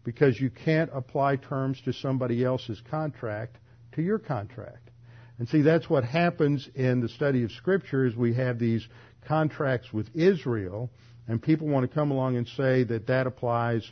[0.04, 3.59] because you can't apply terms to somebody else's contract
[3.92, 4.90] to your contract.
[5.38, 8.87] And see, that's what happens in the study of Scripture is we have these
[9.26, 10.90] contracts with Israel,
[11.28, 13.88] and people want to come along and say that that applies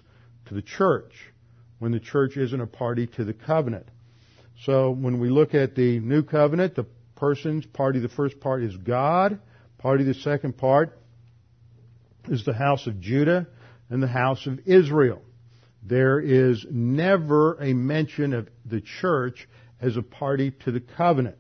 [0.47, 1.13] to the church
[1.79, 3.89] when the church isn't a party to the covenant.
[4.65, 8.77] So when we look at the new covenant, the persons, party, the first part is
[8.77, 9.39] God,
[9.79, 10.99] party, the second part
[12.29, 13.47] is the house of Judah
[13.91, 15.23] and the house of Israel.
[15.83, 19.49] There is never a mention of the church
[19.81, 21.37] as a party to the covenant.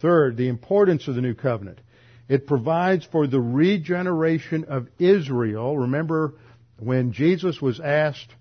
[0.00, 1.80] Third, the importance of the new covenant.
[2.28, 5.78] It provides for the regeneration of Israel.
[5.78, 6.34] Remember
[6.78, 8.34] when Jesus was asked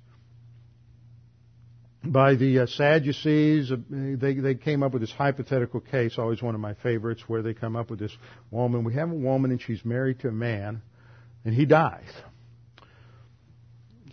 [2.08, 6.56] by the uh, Sadducees, uh, they, they came up with this hypothetical case, always one
[6.56, 8.16] of my favorites, where they come up with this
[8.52, 8.84] woman.
[8.84, 10.82] We have a woman and she's married to a man
[11.44, 12.10] and he dies.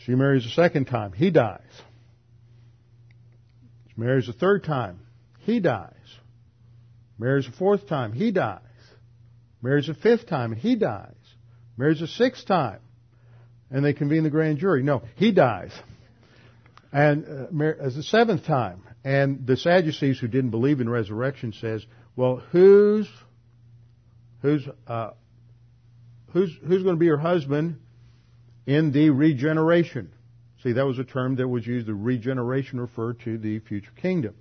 [0.04, 1.12] She marries a second time.
[1.12, 1.60] He dies.
[3.88, 5.00] She marries a third time.
[5.40, 5.94] He dies.
[7.18, 8.12] Marries a fourth time.
[8.12, 8.60] He dies.
[9.60, 10.54] Marries a fifth time.
[10.54, 11.14] He dies.
[11.76, 12.80] Marries a sixth time.
[13.70, 14.82] And they convene the grand jury.
[14.82, 15.70] No, he dies.
[16.92, 18.82] And uh, as the seventh time.
[19.04, 23.08] And the Sadducees who didn't believe in resurrection says, well, who's,
[24.42, 25.10] who's, uh,
[26.32, 27.80] who's, who's going to be your husband
[28.66, 30.12] in the regeneration.
[30.62, 31.86] See, that was a term that was used.
[31.86, 34.34] The regeneration referred to the future kingdom.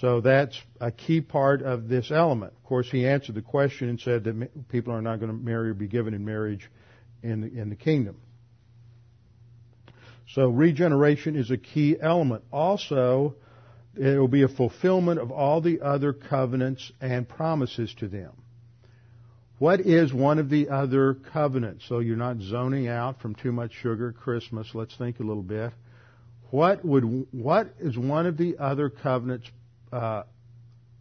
[0.00, 2.52] So that's a key part of this element.
[2.56, 5.70] Of course, he answered the question and said that people are not going to marry
[5.70, 6.70] or be given in marriage
[7.22, 8.16] in the, in the kingdom.
[10.34, 12.44] So regeneration is a key element.
[12.50, 13.34] Also,
[13.94, 18.32] it will be a fulfillment of all the other covenants and promises to them.
[19.58, 21.84] What is one of the other covenants?
[21.86, 24.68] So you're not zoning out from too much sugar Christmas.
[24.74, 25.72] Let's think a little bit.
[26.50, 29.46] What would what is one of the other covenants?
[29.92, 30.24] Uh,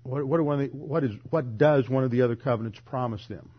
[0.04, 3.50] what what, the, what is what does one of the other covenants promise them?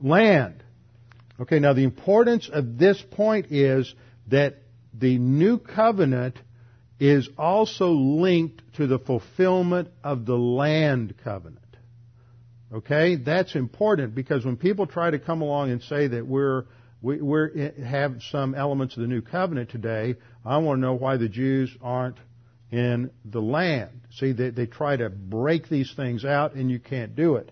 [0.00, 0.62] Land.
[1.40, 1.58] Okay.
[1.58, 3.94] Now the importance of this point is
[4.28, 6.36] that the new covenant
[7.00, 11.64] is also linked to the fulfillment of the land covenant.
[12.72, 13.16] Okay?
[13.16, 16.64] That's important because when people try to come along and say that we're,
[17.00, 20.94] we we're, eh, have some elements of the new covenant today, I want to know
[20.94, 22.18] why the Jews aren't
[22.70, 24.02] in the land.
[24.12, 27.50] See, they, they try to break these things out and you can't do it.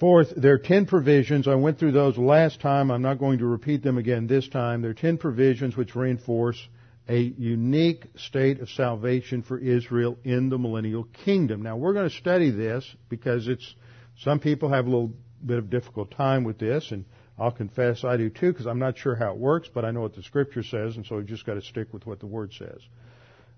[0.00, 1.48] Fourth, there are ten provisions.
[1.48, 2.90] I went through those last time.
[2.90, 4.80] I'm not going to repeat them again this time.
[4.80, 6.68] There are ten provisions which reinforce
[7.08, 11.62] a unique state of salvation for Israel in the millennial kingdom.
[11.62, 13.74] Now we're going to study this because it's,
[14.18, 15.12] some people have a little
[15.44, 17.06] bit of difficult time with this and
[17.38, 20.02] I'll confess I do too because I'm not sure how it works, but I know
[20.02, 22.52] what the scripture says and so we just got to stick with what the word
[22.52, 22.80] says.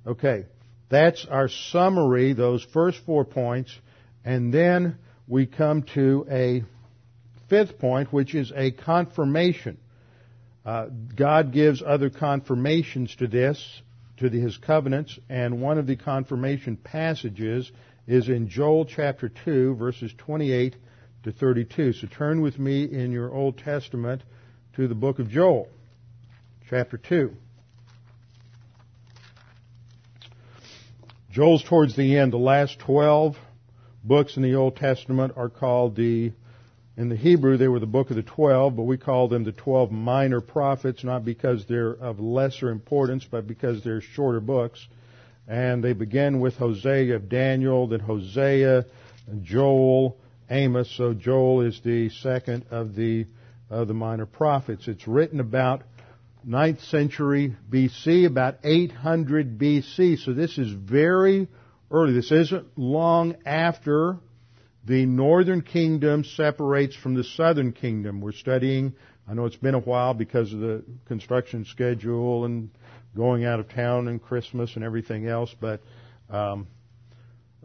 [0.07, 0.46] Okay.
[0.88, 3.76] That's our summary, those first four points,
[4.24, 4.98] and then
[5.31, 6.64] we come to a
[7.49, 9.79] fifth point, which is a confirmation.
[10.66, 13.81] Uh, God gives other confirmations to this,
[14.16, 17.71] to the, his covenants, and one of the confirmation passages
[18.09, 20.75] is in Joel chapter 2, verses 28
[21.23, 21.93] to 32.
[21.93, 24.23] So turn with me in your Old Testament
[24.75, 25.69] to the book of Joel,
[26.69, 27.33] chapter 2.
[31.31, 32.33] Joel's towards the end.
[32.33, 33.37] The last 12
[34.03, 36.33] books in the Old Testament are called the,
[36.96, 39.53] in the Hebrew, they were the book of the twelve, but we call them the
[39.53, 44.87] twelve minor prophets, not because they're of lesser importance, but because they're shorter books.
[45.48, 48.85] And they begin with Hosea of Daniel, then Hosea,
[49.42, 50.17] Joel,
[50.48, 50.94] Amos.
[50.96, 53.27] So Joel is the second of the,
[53.69, 54.87] of the minor prophets.
[54.87, 55.83] It's written about
[56.46, 60.25] 9th century BC, about 800 BC.
[60.25, 61.48] So this is very
[61.91, 62.13] early.
[62.13, 64.19] This isn't long after
[64.85, 68.21] the northern kingdom separates from the southern kingdom.
[68.21, 68.95] We're studying,
[69.29, 72.71] I know it's been a while because of the construction schedule and
[73.15, 75.55] going out of town and Christmas and everything else.
[75.61, 75.83] But
[76.31, 76.69] um,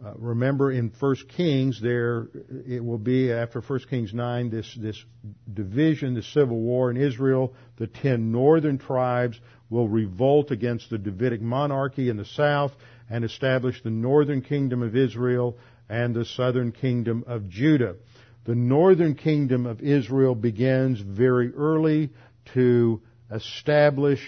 [0.04, 2.28] uh, remember, in First Kings, there
[2.66, 5.02] it will be after First Kings nine this this
[5.50, 7.54] division, the civil war in Israel.
[7.78, 12.72] The ten northern tribes will revolt against the Davidic monarchy in the south
[13.10, 15.56] and establish the northern kingdom of Israel
[15.88, 17.96] and the southern kingdom of Judah.
[18.44, 22.10] The northern kingdom of Israel begins very early
[22.54, 23.00] to
[23.30, 24.22] establish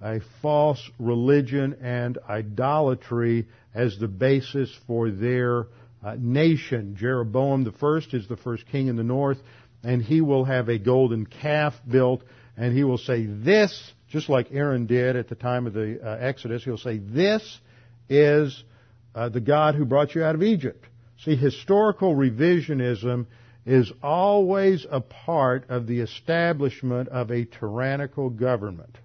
[0.00, 5.66] a false religion and idolatry as the basis for their
[6.04, 6.96] uh, nation.
[6.98, 9.38] Jeroboam the first is the first king in the north,
[9.84, 12.22] and he will have a golden calf built,
[12.56, 16.16] and he will say, this, just like Aaron did at the time of the uh,
[16.20, 17.60] Exodus, he'll say, this
[18.08, 18.64] is
[19.14, 20.86] uh, the God who brought you out of Egypt.
[21.24, 23.26] See, historical revisionism
[23.64, 28.98] is always a part of the establishment of a tyrannical government.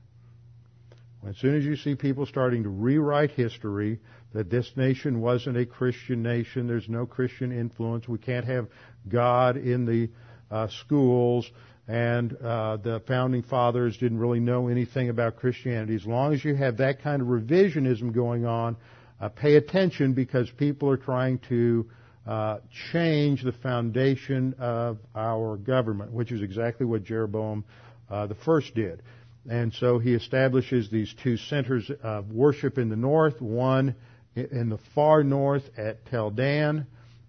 [1.27, 3.99] As soon as you see people starting to rewrite history,
[4.33, 8.67] that this nation wasn't a Christian nation, there's no Christian influence, we can't have
[9.07, 10.09] God in the
[10.49, 11.49] uh, schools,
[11.87, 15.95] and uh, the founding fathers didn't really know anything about Christianity.
[15.95, 18.75] As long as you have that kind of revisionism going on,
[19.21, 21.89] uh, pay attention because people are trying to
[22.27, 22.57] uh,
[22.91, 27.63] change the foundation of our government, which is exactly what Jeroboam
[28.09, 29.01] uh, the first did.
[29.49, 33.95] And so he establishes these two centers of worship in the north, one
[34.35, 36.85] in the far north at Tel Dan,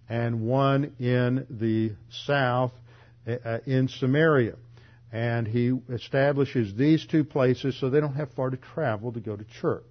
[0.09, 1.93] and one in the
[2.25, 2.73] south
[3.65, 4.55] in Samaria.
[5.11, 9.35] And he establishes these two places so they don't have far to travel to go
[9.35, 9.83] to church.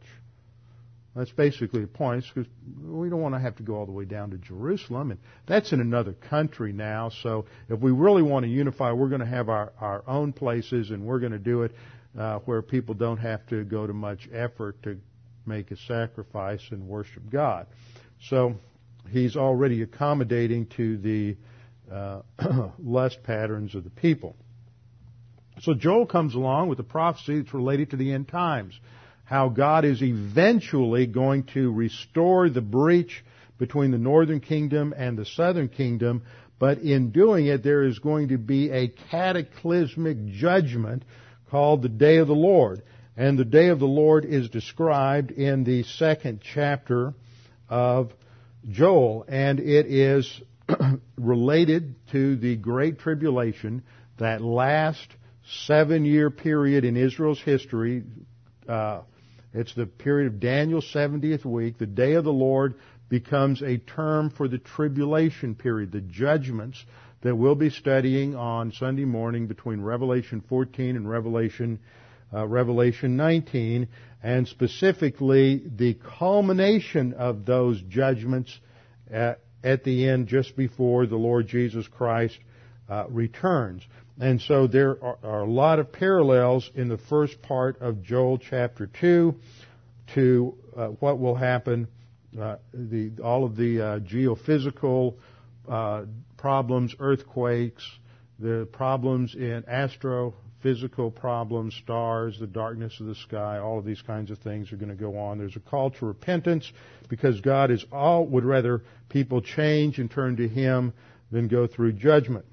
[1.16, 2.49] That's basically the point, because
[2.80, 5.72] we don't want to have to go all the way down to Jerusalem, and that's
[5.72, 7.09] in another country now.
[7.09, 10.91] So if we really want to unify, we're going to have our, our own places,
[10.91, 11.72] and we're going to do it
[12.16, 15.01] uh, where people don't have to go to much effort to
[15.45, 17.66] make a sacrifice and worship God.
[18.28, 18.55] So
[19.11, 21.36] he's already accommodating to the
[21.91, 22.22] uh,
[22.78, 24.36] lust patterns of the people.
[25.61, 28.78] So Joel comes along with a prophecy that's related to the end times
[29.28, 33.22] how God is eventually going to restore the breach
[33.59, 36.22] between the northern kingdom and the southern kingdom,
[36.59, 41.05] but in doing it, there is going to be a cataclysmic judgment
[41.51, 42.82] called the day of the Lord.
[43.18, 47.12] And the day of the Lord is described in the second chapter
[47.68, 48.12] of
[48.70, 50.41] Joel, and it is
[51.16, 53.83] related to the Great Tribulation,
[54.19, 55.07] that last
[55.66, 58.03] seven year period in Israel's history,
[58.69, 59.03] uh,
[59.55, 61.79] it's the period of Daniel's 70th week.
[61.79, 62.75] The day of the Lord
[63.09, 66.85] becomes a term for the tribulation period, the judgments
[67.23, 71.81] that we'll be studying on Sunday morning between Revelation 14 and Revelation
[72.33, 73.89] uh, Revelation 19,
[74.23, 78.57] and specifically the culmination of those judgments
[79.11, 82.39] at, at the end, just before the Lord Jesus Christ
[82.89, 83.83] uh, returns.
[84.21, 88.39] And so there are, are, a lot of parallels in the first part of Joel
[88.39, 89.35] chapter 2
[90.15, 91.87] to uh, what will happen,
[92.41, 95.15] uh, the, all of the uh, geophysical
[95.69, 96.03] uh,
[96.37, 97.85] problems, earthquakes,
[98.39, 99.65] the problems in
[100.65, 104.77] astrophysical problems, stars, the darkness of the sky, all of these kinds of things are
[104.77, 105.39] going to go on.
[105.39, 106.71] There's a call to repentance
[107.09, 110.93] because God is all, would rather people change and turn to Him
[111.31, 112.45] than go through judgment.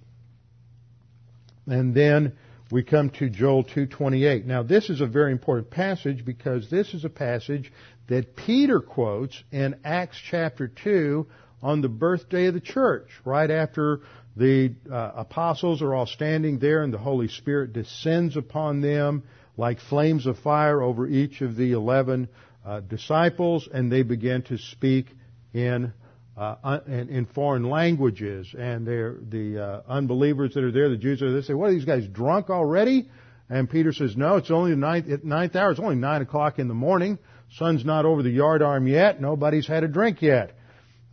[1.68, 2.34] And then
[2.72, 4.46] we come to Joel 2:28.
[4.46, 7.72] Now this is a very important passage because this is a passage
[8.08, 11.26] that Peter quotes in Acts chapter 2
[11.64, 14.02] on the birthday of the church, right after
[14.36, 19.24] the uh, apostles are all standing there and the Holy Spirit descends upon them
[19.58, 22.28] like flames of fire over each of the 11
[22.66, 25.08] uh, disciples and they begin to speak
[25.54, 25.94] in
[26.38, 31.40] uh, in, foreign languages, and the uh, unbelievers that are there, the Jews are there,
[31.40, 33.10] they say, "What are these guys drunk already?"
[33.50, 35.72] And Peter says, "No, it's only the ninth, ninth hour.
[35.72, 37.20] It's only nine o'clock in the morning.
[37.54, 39.22] Sun's not over the yardarm yet.
[39.22, 40.52] Nobody's had a drink yet.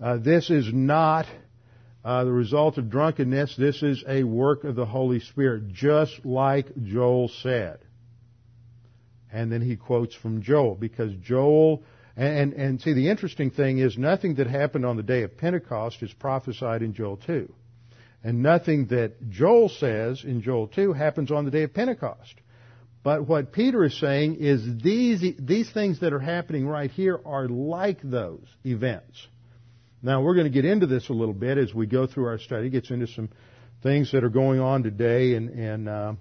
[0.03, 1.27] Uh, this is not
[2.05, 3.57] uh, the result of drunkenness.
[3.57, 7.79] This is a work of the Holy Spirit, just like Joel said."
[9.33, 11.83] And then he quotes from Joel because Joel
[12.17, 16.03] and, and, see, the interesting thing is nothing that happened on the day of Pentecost
[16.03, 17.53] is prophesied in Joel 2.
[18.23, 22.35] And nothing that Joel says in Joel 2 happens on the day of Pentecost.
[23.03, 27.49] But what Peter is saying is these, these things that are happening right here are
[27.49, 29.27] like those events.
[30.05, 32.39] Now we're going to get into this a little bit as we go through our
[32.39, 32.67] study.
[32.67, 33.29] It gets into some
[33.85, 36.15] things that are going on today and, and uh,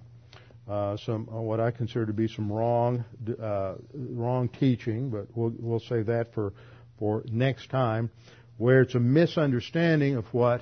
[0.70, 3.04] uh, some uh, what I consider to be some wrong
[3.42, 6.52] uh, wrong teaching, but we'll we'll save that for
[7.00, 8.10] for next time,
[8.56, 10.60] where it's a misunderstanding of what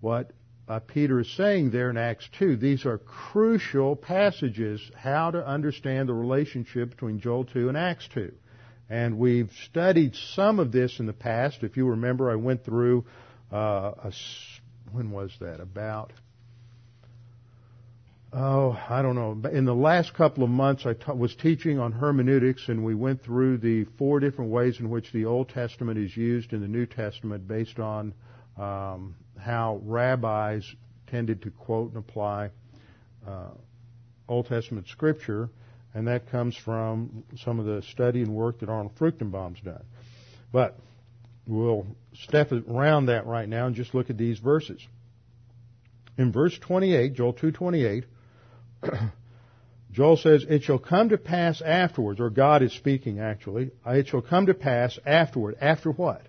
[0.00, 0.32] what
[0.68, 2.56] uh, Peter is saying there in Acts 2.
[2.56, 8.32] These are crucial passages how to understand the relationship between Joel 2 and Acts 2.
[8.90, 11.62] And we've studied some of this in the past.
[11.62, 13.04] If you remember, I went through
[13.52, 14.12] uh, a,
[14.92, 15.60] when was that?
[15.60, 16.12] About
[18.32, 19.48] oh, I don't know.
[19.50, 23.22] In the last couple of months, I ta- was teaching on hermeneutics, and we went
[23.22, 26.86] through the four different ways in which the Old Testament is used in the New
[26.86, 28.14] Testament based on
[28.56, 30.64] um, how rabbis
[31.06, 32.50] tended to quote and apply
[33.26, 33.50] uh,
[34.28, 35.48] Old Testament scripture,
[35.98, 39.82] and that comes from some of the study and work that Arnold Fruchtenbaum's done.
[40.52, 40.78] But
[41.44, 44.80] we'll step around that right now and just look at these verses.
[46.16, 48.04] In verse 28, Joel 2:28,
[49.90, 54.06] Joel says, It shall come to pass afterwards, or God is speaking actually, uh, it
[54.06, 55.56] shall come to pass afterward.
[55.60, 56.22] After what?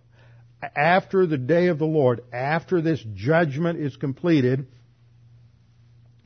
[0.76, 4.66] After the day of the Lord, after this judgment is completed,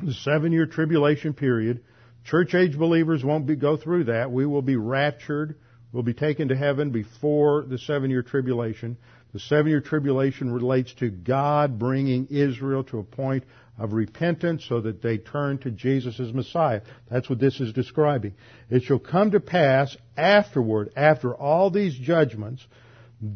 [0.02, 1.84] the seven year tribulation period,
[2.26, 4.32] church age believers won't be, go through that.
[4.32, 5.56] We will be raptured.
[5.92, 8.98] We'll be taken to heaven before the seven year tribulation.
[9.34, 13.44] The seven year tribulation relates to God bringing Israel to a point
[13.78, 16.82] of repentance so that they turn to Jesus as Messiah.
[17.10, 18.34] That's what this is describing.
[18.70, 22.66] It shall come to pass afterward, after all these judgments,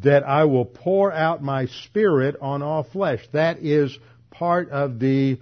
[0.02, 3.20] that I will pour out my spirit on all flesh.
[3.32, 3.96] That is
[4.30, 5.40] part of the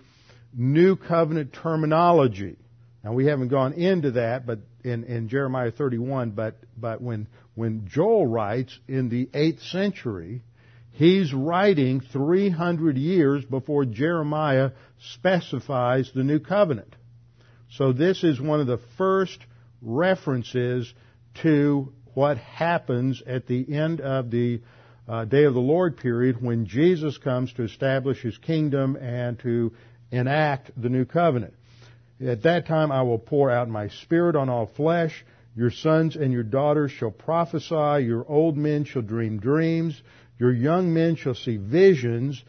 [0.55, 2.57] new covenant terminology.
[3.07, 7.87] Now we haven't gone into that, but in, in Jeremiah 31, but, but when, when
[7.87, 10.43] Joel writes in the 8th century,
[10.91, 14.73] He's writing 300 years before Jeremiah
[15.13, 16.97] specifies the new covenant.
[17.71, 19.39] So this is one of the first
[19.81, 20.93] references
[21.43, 24.63] to what happens at the end of the
[25.07, 29.75] uh, day of the Lord period when Jesus comes to establish his kingdom and to
[30.11, 31.55] enact the new covenant.
[32.25, 35.25] At that time I will pour out my spirit on all flesh.
[35.55, 38.05] Your sons and your daughters shall prophesy.
[38.07, 40.01] Your old men shall dream dreams.
[40.39, 42.43] Your young men shall see visions,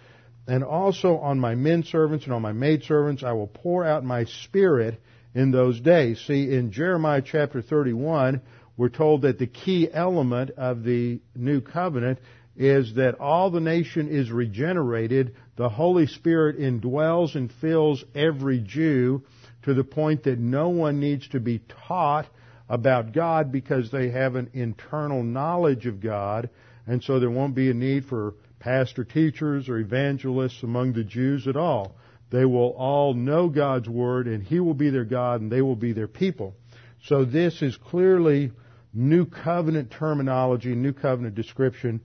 [0.48, 4.04] and also on my men servants and on my maid servants I will pour out
[4.04, 5.02] my spirit
[5.34, 6.22] in those days.
[6.26, 8.42] See, in Jeremiah chapter 31,
[8.78, 12.20] we're told that the key element of the new covenant
[12.56, 15.36] is that all the nation is regenerated.
[15.58, 19.24] The Holy Spirit indwells and fills every Jew
[19.68, 22.26] to the point that no one needs to be taught
[22.70, 26.50] about God because they have an internal knowledge of God
[26.88, 31.50] and so there won't be a need for pastor teachers or evangelists among the Jews
[31.50, 31.98] at all.
[32.30, 35.76] They will all know God's Word and He will be their God and they will
[35.76, 36.56] be their people.
[37.04, 38.54] So this is clearly
[38.94, 42.00] new covenant terminology, new covenant description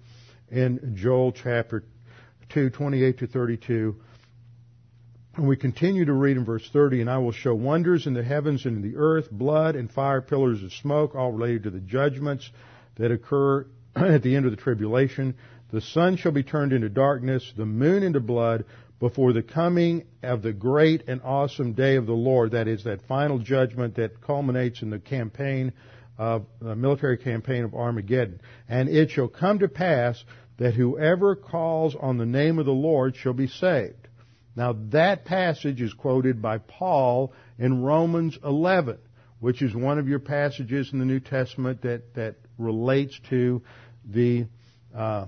[0.51, 1.85] in Joel chapter
[2.49, 4.03] 2, 28 to 32.
[5.35, 8.23] And we continue to read in verse 30, and I will show wonders in the
[8.23, 11.81] heavens and in the earth, blood and fire, pillars of smoke, all related to the
[11.81, 12.51] judgments
[12.97, 13.67] that occur
[13.97, 15.35] at the end of the tribulation.
[15.73, 18.67] The sun shall be turned into darkness, the moon into blood,
[19.01, 22.51] before the coming of the great and awesome day of the Lord.
[22.51, 25.73] That is that final judgment that culminates in the campaign
[26.19, 28.41] of the military campaign of Armageddon.
[28.69, 30.23] And it shall come to pass
[30.59, 34.02] that whoever calls on the name of the Lord shall be saved.
[34.55, 38.99] Now that passage is quoted by Paul in Romans 11,
[39.41, 43.63] which is one of your passages in the New Testament that, that relates to
[44.05, 44.47] the
[44.95, 45.27] uh,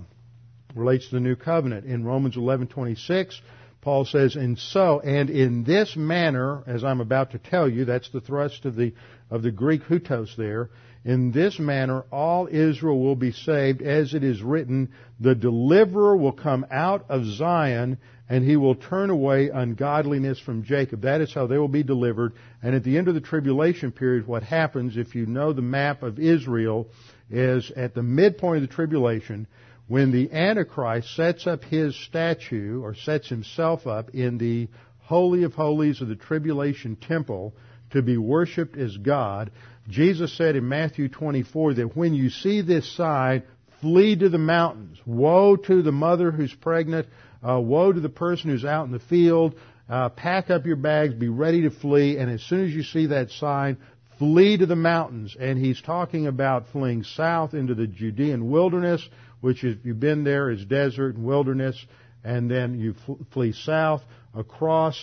[0.75, 1.85] relates to the new covenant.
[1.85, 3.39] In Romans 11:26,
[3.81, 8.09] Paul says, "And so, and in this manner, as I'm about to tell you, that's
[8.09, 8.93] the thrust of the
[9.29, 10.69] of the Greek hutos there.
[11.03, 16.31] In this manner, all Israel will be saved, as it is written, the deliverer will
[16.31, 21.01] come out of Zion, and he will turn away ungodliness from Jacob.
[21.01, 22.33] That is how they will be delivered.
[22.63, 26.01] And at the end of the tribulation period, what happens, if you know the map
[26.01, 26.87] of Israel,
[27.29, 29.47] is at the midpoint of the tribulation,
[29.87, 34.67] when the Antichrist sets up his statue, or sets himself up in the
[35.01, 37.53] Holy of Holies of the tribulation temple
[37.91, 39.51] to be worshiped as God,
[39.87, 43.43] Jesus said in Matthew 24 that when you see this sign,
[43.81, 44.97] flee to the mountains.
[45.05, 47.07] Woe to the mother who's pregnant.
[47.47, 49.55] Uh, woe to the person who's out in the field.
[49.87, 53.07] Uh, pack up your bags, be ready to flee, and as soon as you see
[53.07, 53.77] that sign,
[54.17, 55.35] flee to the mountains.
[55.39, 59.07] And he's talking about fleeing south into the Judean wilderness,
[59.41, 61.77] which if you've been there is desert and wilderness,
[62.23, 62.95] and then you
[63.31, 64.01] flee south
[64.33, 64.97] across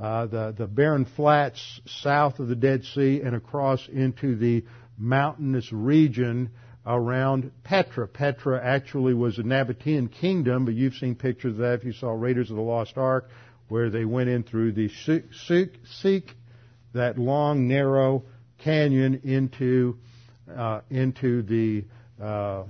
[0.00, 4.64] uh, the, the barren flats south of the Dead Sea and across into the
[4.96, 6.50] mountainous region
[6.88, 8.08] around Petra.
[8.08, 12.10] Petra actually was a Nabatean kingdom, but you've seen pictures of that if you saw
[12.10, 13.28] Raiders of the Lost Ark,
[13.68, 16.30] where they went in through the Siq,
[16.94, 18.24] that long, narrow
[18.56, 19.98] canyon into
[20.56, 21.84] uh, into the
[22.22, 22.64] uh,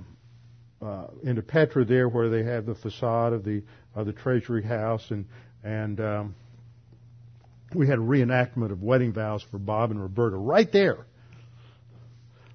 [0.81, 3.63] uh, into Petra there, where they have the facade of the
[3.95, 5.25] of the Treasury House, and
[5.63, 6.35] and um,
[7.73, 11.05] we had a reenactment of wedding vows for Bob and Roberta right there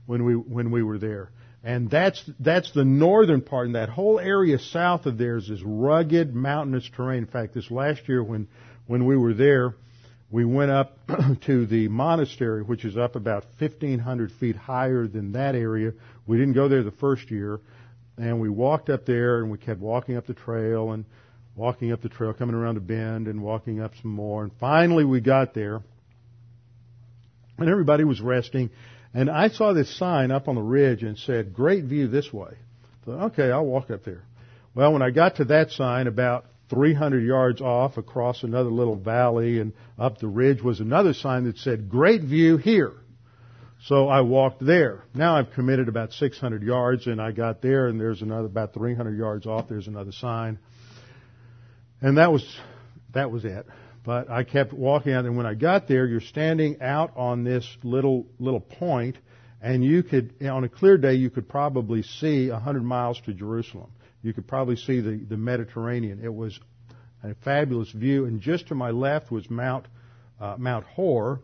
[0.04, 1.30] when we when we were there.
[1.64, 5.62] And that's that's the northern part, and that whole area south of there is this
[5.64, 7.20] rugged mountainous terrain.
[7.20, 8.48] In fact, this last year when
[8.86, 9.74] when we were there,
[10.30, 10.98] we went up
[11.46, 15.92] to the monastery, which is up about 1,500 feet higher than that area.
[16.26, 17.60] We didn't go there the first year,
[18.18, 21.06] and we walked up there, and we kept walking up the trail and
[21.56, 24.42] walking up the trail, coming around a bend and walking up some more.
[24.42, 25.82] And finally we got there
[27.58, 28.70] and everybody was resting.
[29.14, 32.54] And I saw this sign up on the ridge and said, great view this way.
[33.04, 34.24] Thought, okay, I'll walk up there.
[34.74, 39.60] Well, when I got to that sign about 300 yards off across another little valley
[39.60, 42.92] and up the ridge was another sign that said, great view here.
[43.84, 45.04] So I walked there.
[45.14, 49.16] Now I've committed about 600 yards and I got there and there's another about 300
[49.16, 49.68] yards off.
[49.68, 50.58] There's another sign.
[52.00, 52.44] And that was,
[53.12, 53.66] that was it.
[54.05, 57.66] But I kept walking out, and when I got there, you're standing out on this
[57.82, 59.16] little, little point,
[59.62, 63.32] and you could, on a clear day, you could probably see a hundred miles to
[63.32, 63.90] Jerusalem.
[64.22, 66.20] You could probably see the, the Mediterranean.
[66.22, 66.61] It was
[67.22, 69.86] a fabulous view, and just to my left was Mount,
[70.38, 71.40] uh, Mount Hor,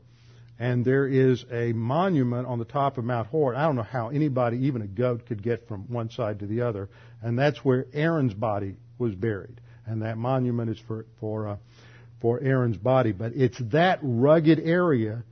[0.58, 3.54] and there is a monument on the top of Mount Hor.
[3.54, 6.60] I don't know how anybody, even a goat, could get from one side to the
[6.60, 6.90] other,
[7.22, 11.56] and that's where Aaron's body was buried and that monument is for for uh,
[12.20, 13.12] for Aaron's body.
[13.12, 15.24] But it's that rugged area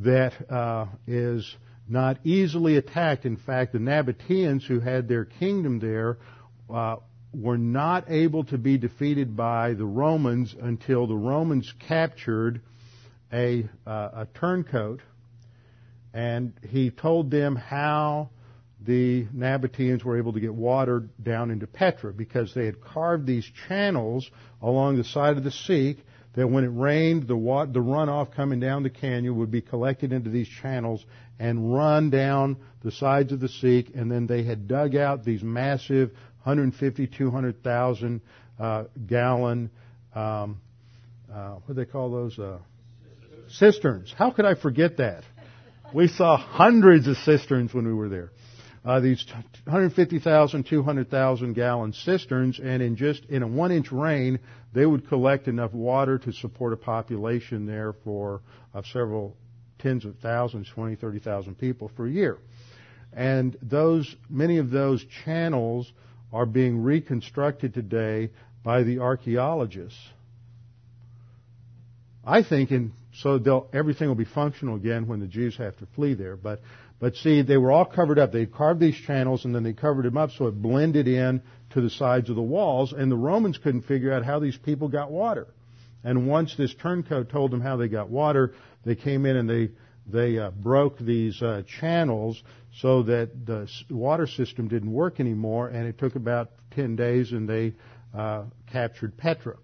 [0.00, 1.56] that uh, is
[1.88, 3.24] not easily attacked.
[3.24, 6.18] In fact, the Nabateans who had their kingdom there
[6.72, 6.96] uh,
[7.32, 12.60] were not able to be defeated by the Romans until the Romans captured
[13.32, 15.00] a, uh, a turncoat,
[16.14, 18.30] and he told them how
[18.80, 23.48] the Nabateans were able to get water down into Petra because they had carved these
[23.66, 24.30] channels
[24.62, 25.98] along the side of the Siq
[26.38, 30.12] that when it rained, the, water, the runoff coming down the canyon would be collected
[30.12, 31.04] into these channels
[31.40, 35.42] and run down the sides of the Siq, and then they had dug out these
[35.42, 36.10] massive
[36.44, 38.20] 150, 200,000
[38.56, 39.68] uh, gallon,
[40.14, 40.60] um,
[41.28, 42.38] uh, what do they call those?
[42.38, 42.58] Uh,
[43.50, 44.14] cisterns.
[44.16, 45.24] How could I forget that?
[45.92, 48.30] We saw hundreds of cisterns when we were there
[48.84, 49.24] uh, these
[49.64, 54.38] 150,000, 200,000 gallon cisterns, and in just in a one inch rain,
[54.72, 58.40] they would collect enough water to support a population there for
[58.74, 59.36] uh, several
[59.78, 62.38] tens of thousands, 20, 30,000 people for a year.
[63.12, 65.90] And those, many of those channels
[66.32, 68.30] are being reconstructed today
[68.62, 69.98] by the archaeologists.
[72.24, 76.14] I think and so everything will be functional again when the Jews have to flee
[76.14, 76.36] there.
[76.36, 76.60] But
[77.00, 78.32] but see, they were all covered up.
[78.32, 81.80] They carved these channels and then they covered them up so it blended in to
[81.80, 82.92] the sides of the walls.
[82.92, 85.46] And the Romans couldn't figure out how these people got water.
[86.02, 89.70] And once this turncoat told them how they got water, they came in and they
[90.10, 92.42] they uh, broke these uh, channels
[92.80, 95.68] so that the water system didn't work anymore.
[95.68, 97.74] And it took about ten days, and they
[98.16, 99.56] uh, captured Petra.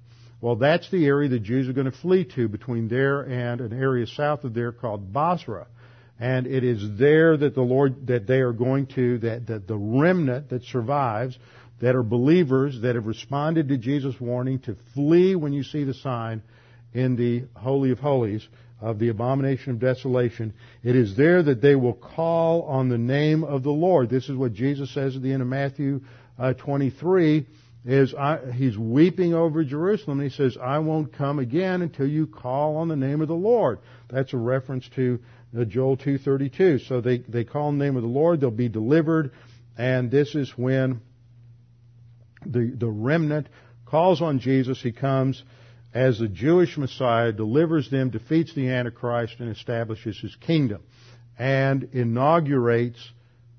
[0.42, 3.72] Well, that's the area the Jews are going to flee to between there and an
[3.72, 5.66] area south of there called Bozrah
[6.18, 9.76] and it is there that the Lord, that they are going to, that, that the
[9.76, 11.38] remnant that survives,
[11.80, 15.94] that are believers that have responded to Jesus' warning to flee when you see the
[15.94, 16.42] sign
[16.92, 18.46] in the Holy of Holies
[18.80, 20.52] of the abomination of desolation.
[20.82, 24.10] It is there that they will call on the name of the Lord.
[24.10, 26.02] This is what Jesus says at the end of Matthew
[26.38, 27.46] uh, 23
[27.86, 32.26] is I, he's weeping over Jerusalem and he says, I won't come again until you
[32.26, 33.78] call on the name of the Lord.
[34.08, 35.18] That's a reference to
[35.62, 36.88] Joel 2.32.
[36.88, 39.32] So they, they call the name of the Lord, they'll be delivered,
[39.78, 41.00] and this is when
[42.44, 43.48] the, the remnant
[43.86, 44.82] calls on Jesus.
[44.82, 45.42] He comes
[45.92, 50.82] as the Jewish Messiah, delivers them, defeats the Antichrist, and establishes his kingdom.
[51.38, 52.98] And inaugurates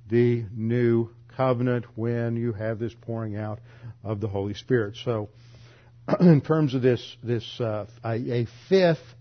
[0.09, 3.59] the new covenant when you have this pouring out
[4.03, 4.97] of the Holy Spirit.
[5.03, 5.29] So,
[6.19, 9.14] in terms of this, this uh, a fifth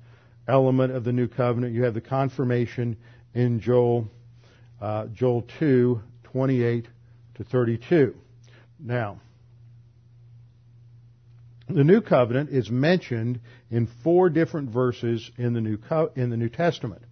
[0.47, 1.75] element of the new covenant.
[1.75, 2.97] You have the confirmation
[3.35, 4.09] in Joel,
[4.81, 6.89] uh, Joel 2, 28
[7.37, 8.15] to 32.
[8.79, 9.21] Now,
[11.69, 13.41] The new covenant is mentioned
[13.71, 17.03] in four different verses in the New, Co- in the New Testament.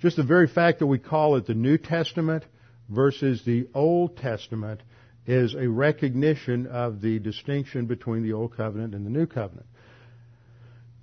[0.00, 2.44] Just the very fact that we call it the New Testament
[2.88, 4.80] versus the Old Testament
[5.26, 9.66] is a recognition of the distinction between the Old Covenant and the New Covenant.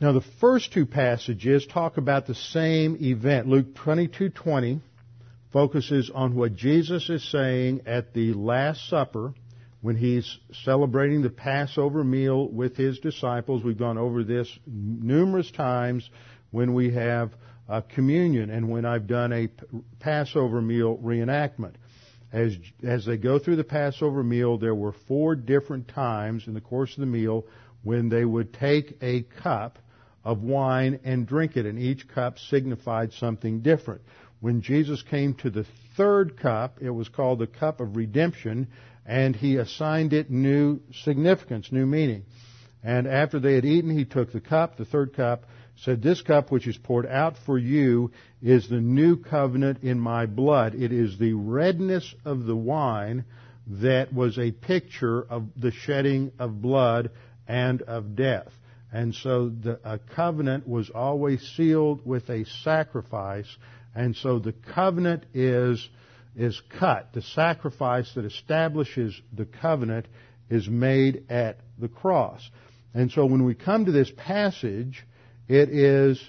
[0.02, 3.50] Now the first two passages talk about the same event.
[3.50, 4.80] Luke 22:20
[5.52, 9.34] focuses on what Jesus is saying at the Last Supper
[9.82, 13.62] when he's celebrating the Passover meal with his disciples.
[13.62, 16.10] We've gone over this numerous times
[16.52, 17.34] when we have
[17.68, 19.50] uh, communion and when I've done a
[20.00, 21.74] Passover meal reenactment.
[22.32, 26.62] As, as they go through the Passover meal, there were four different times in the
[26.62, 27.46] course of the meal
[27.84, 29.78] when they would take a cup
[30.24, 34.02] of wine and drink it, and each cup signified something different.
[34.40, 35.66] When Jesus came to the
[35.98, 38.68] third cup, it was called the cup of redemption,
[39.06, 42.24] and he assigned it new significance, new meaning.
[42.84, 45.46] And after they had eaten, he took the cup, the third cup,
[45.84, 48.12] said, This cup which is poured out for you
[48.42, 50.76] is the new covenant in my blood.
[50.76, 53.26] It is the redness of the wine
[53.68, 57.12] that was a picture of the shedding of blood
[57.48, 58.52] and of death.
[58.92, 63.48] And so the a covenant was always sealed with a sacrifice,
[63.94, 65.88] and so the covenant is
[66.36, 67.10] is cut.
[67.14, 70.08] The sacrifice that establishes the covenant
[70.50, 72.50] is made at the cross.
[72.94, 75.06] And so when we come to this passage,
[75.48, 76.22] it is,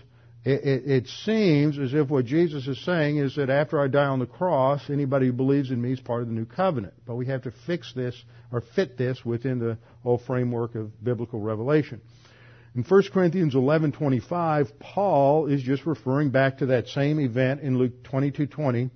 [0.44, 4.06] it, it, it, seems as if what Jesus is saying is that after I die
[4.06, 6.94] on the cross, anybody who believes in me is part of the new covenant.
[7.06, 8.14] But we have to fix this
[8.52, 12.00] or fit this within the whole framework of biblical revelation.
[12.76, 18.04] In 1 Corinthians 11:25, Paul is just referring back to that same event in Luke
[18.04, 18.90] 22:20,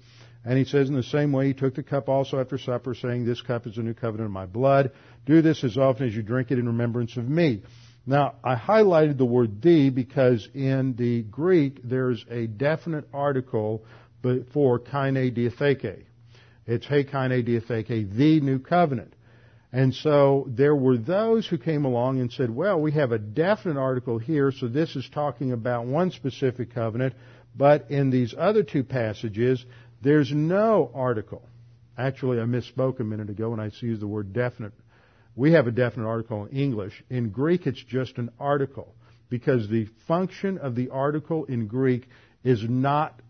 [0.45, 3.25] and he says in the same way he took the cup also after supper saying,
[3.25, 4.93] "This cup is the new covenant of my blood.
[5.27, 7.63] Do this as often as you drink it in remembrance of me."
[8.07, 13.85] Now, I highlighted the word the because in the Greek there's a definite article
[14.53, 16.05] for kaine diatheke.
[16.65, 19.14] It's he kaine diatheke, the new covenant.
[19.75, 23.79] And so there were those who came along and said, well, we have a definite
[23.79, 27.15] article here, so this is talking about one specific covenant,
[27.57, 29.65] but in these other two passages,
[30.01, 31.43] there's no article.
[31.99, 34.73] Actually, I misspoke a minute ago when I used the word definite
[35.37, 37.03] we have a definite article in English.
[37.11, 38.95] In Greek, it's just an article
[39.29, 42.09] because the function of the article in Greek
[42.45, 43.21] is not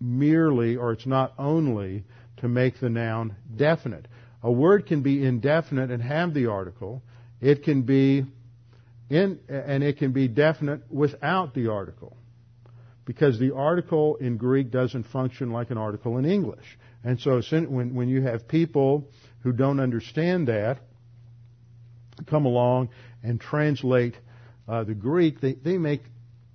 [0.00, 2.04] merely or it's not only
[2.38, 4.06] to make the noun definite.
[4.46, 7.02] A word can be indefinite and have the article.
[7.40, 8.24] It can be
[9.10, 12.16] in, and it can be definite without the article.
[13.04, 16.78] Because the article in Greek doesn't function like an article in English.
[17.02, 19.08] And so when, when you have people
[19.42, 20.78] who don't understand that,
[22.28, 22.90] come along
[23.24, 24.14] and translate
[24.68, 26.02] uh, the Greek, they, they make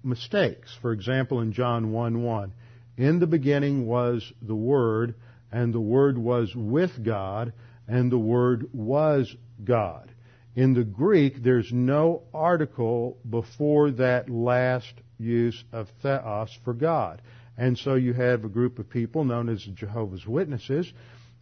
[0.02, 0.74] mistakes.
[0.82, 2.54] For example, in John 1 1,
[2.96, 5.16] in the beginning was the Word,
[5.52, 7.52] and the Word was with God,
[7.88, 10.12] and the Word was God.
[10.56, 17.22] In the Greek, there's no article before that last use of theos for God.
[17.58, 20.92] And so you have a group of people known as the Jehovah's Witnesses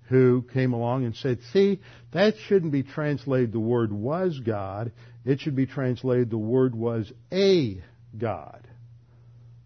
[0.09, 1.79] who came along and said, see,
[2.11, 4.91] that shouldn't be translated the word was God.
[5.23, 7.81] It should be translated the word was a
[8.17, 8.58] God.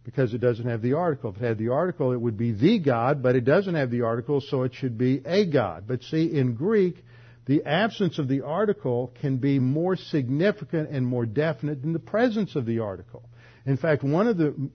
[0.03, 1.31] Because it doesn't have the article.
[1.31, 4.01] If it had the article, it would be the God, but it doesn't have the
[4.01, 5.85] article, so it should be a God.
[5.87, 7.03] But see, in Greek,
[7.45, 12.55] the absence of the article can be more significant and more definite than the presence
[12.55, 13.23] of the article.
[13.65, 14.69] In fact, one of the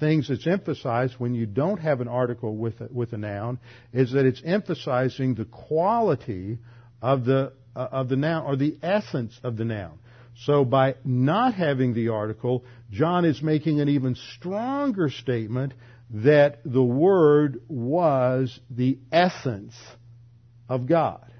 [0.00, 3.58] things that's emphasized when you don't have an article with a, with a noun
[3.92, 6.58] is that it's emphasizing the quality
[7.00, 9.98] of the uh, of the noun or the essence of the noun.
[10.36, 15.74] So by not having the article, John is making an even stronger statement
[16.10, 19.74] that the Word was the essence
[20.68, 21.30] of God.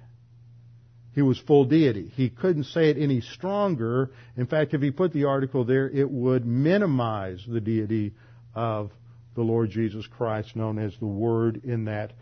[1.15, 2.11] He was full deity.
[2.15, 4.11] He couldn't say it any stronger.
[4.37, 8.15] In fact, if he put the article there, it would minimize the deity
[8.55, 8.91] of
[9.37, 12.13] the Lord Jesus Christ, known as the Word in that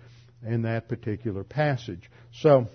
[0.45, 2.11] in that particular passage.
[2.33, 2.67] So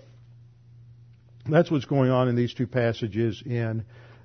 [1.54, 3.84] that's what's going on in these two passages in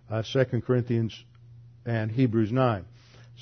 [0.09, 1.23] uh, 2 Corinthians
[1.85, 2.85] and Hebrews 9.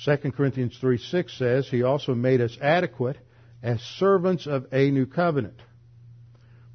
[0.04, 3.18] 2 Corinthians 3 6 says, He also made us adequate
[3.62, 5.60] as servants of a new covenant.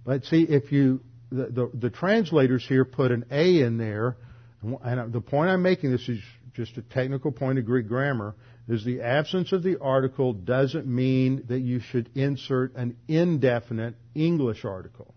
[0.06, 1.02] But see, if you,
[1.32, 4.18] the, the, the translators here put an A in there,
[4.62, 6.20] and the point I'm making this is
[6.54, 8.36] just a technical point of Greek grammar
[8.68, 14.66] is the absence of the article doesn't mean that you should insert an indefinite English
[14.66, 15.14] article.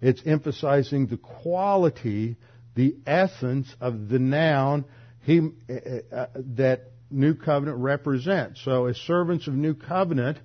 [0.00, 2.36] It's emphasizing the quality,
[2.74, 4.84] the essence of the noun
[5.22, 6.26] he, uh, uh,
[6.56, 8.62] that new covenant represents.
[8.64, 10.38] So as servants of new covenant,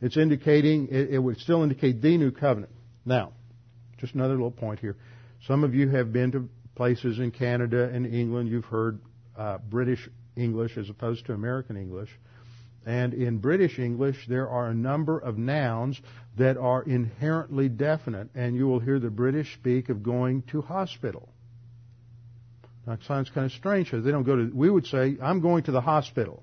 [0.00, 2.72] it's indicating, it, it would still indicate the new covenant.
[3.04, 3.32] Now,
[3.98, 4.96] just another little point here.
[5.46, 8.48] Some of you have been to places in Canada and England.
[8.48, 9.00] You've heard
[9.36, 12.10] uh, British English as opposed to American English.
[12.84, 16.00] And in British English, there are a number of nouns
[16.38, 21.28] that are inherently definite, and you will hear the British speak of going to hospital.
[22.86, 25.40] Now, it sounds kind of strange because they don't go to, we would say, I'm
[25.40, 26.42] going to the hospital.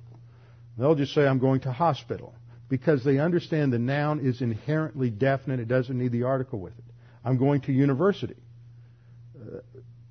[0.78, 2.34] They'll just say, I'm going to hospital.
[2.70, 6.84] Because they understand the noun is inherently definite, it doesn't need the article with it.
[7.26, 8.38] I'm going to university.
[9.36, 9.60] Uh,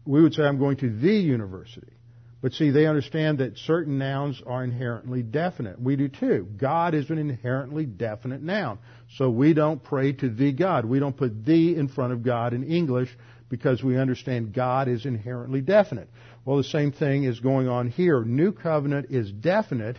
[0.05, 1.93] we would say, I'm going to the university.
[2.41, 5.81] But see, they understand that certain nouns are inherently definite.
[5.81, 6.47] We do too.
[6.57, 8.79] God is an inherently definite noun.
[9.17, 10.85] So we don't pray to the God.
[10.85, 13.09] We don't put the in front of God in English
[13.49, 16.09] because we understand God is inherently definite.
[16.45, 18.23] Well, the same thing is going on here.
[18.23, 19.99] New covenant is definite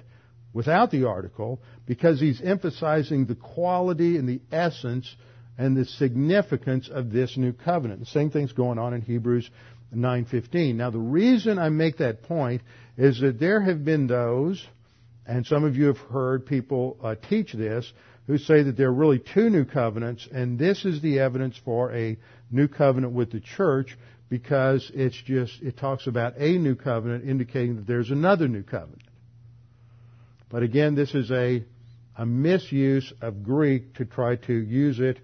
[0.54, 5.14] without the article because he's emphasizing the quality and the essence
[5.58, 8.00] and the significance of this new covenant.
[8.00, 9.50] The same thing's going on in Hebrews
[9.94, 10.76] 9:15.
[10.76, 12.62] Now the reason I make that point
[12.98, 14.66] is that there have been those,
[15.26, 17.92] and some of you have heard people uh, teach this,
[18.28, 21.92] who say that there are really two new covenants, and this is the evidence for
[21.94, 22.18] a
[22.52, 23.98] new covenant with the church
[24.30, 29.02] because it's just it talks about a new covenant indicating that there's another new covenant.
[30.50, 31.64] But again, this is a
[32.16, 35.20] a misuse of Greek to try to use it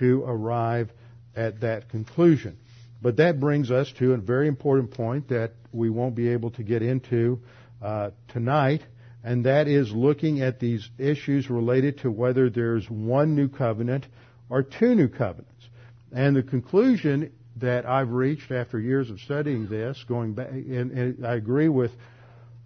[0.00, 0.90] to arrive
[1.36, 2.58] at that conclusion.
[3.02, 6.62] But that brings us to a very important point that we won't be able to
[6.62, 7.40] get into
[7.82, 8.82] uh, tonight,
[9.24, 14.06] and that is looking at these issues related to whether there's one new covenant
[14.50, 15.68] or two new covenants.
[16.12, 21.26] And the conclusion that I've reached after years of studying this, going back, and, and
[21.26, 21.92] I agree with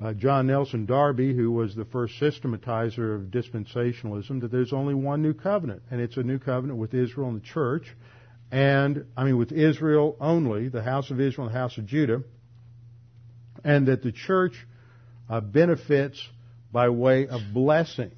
[0.02, 5.22] uh, John Nelson Darby, who was the first systematizer of dispensationalism, that there's only one
[5.22, 7.94] new covenant, and it's a new covenant with Israel and the church
[8.50, 12.22] and, I mean, with Israel only, the house of Israel and the house of Judah,
[13.64, 14.54] and that the church
[15.28, 16.22] uh, benefits
[16.70, 18.12] by way of blessing.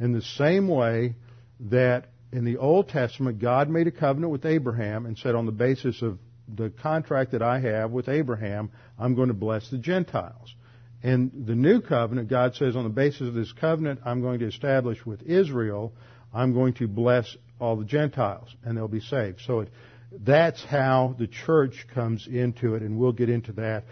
[0.00, 1.14] In the same way
[1.60, 5.52] that in the Old Testament, God made a covenant with Abraham and said, on the
[5.52, 6.18] basis of
[6.52, 10.54] the contract that I have with Abraham, I'm going to bless the Gentiles.
[11.02, 14.46] In the new covenant, God says, on the basis of this covenant I'm going to
[14.46, 15.92] establish with Israel,
[16.32, 19.40] I'm going to bless all the Gentiles, and they'll be saved.
[19.46, 19.68] So it,
[20.12, 23.84] that's how the church comes into it, and we'll get into that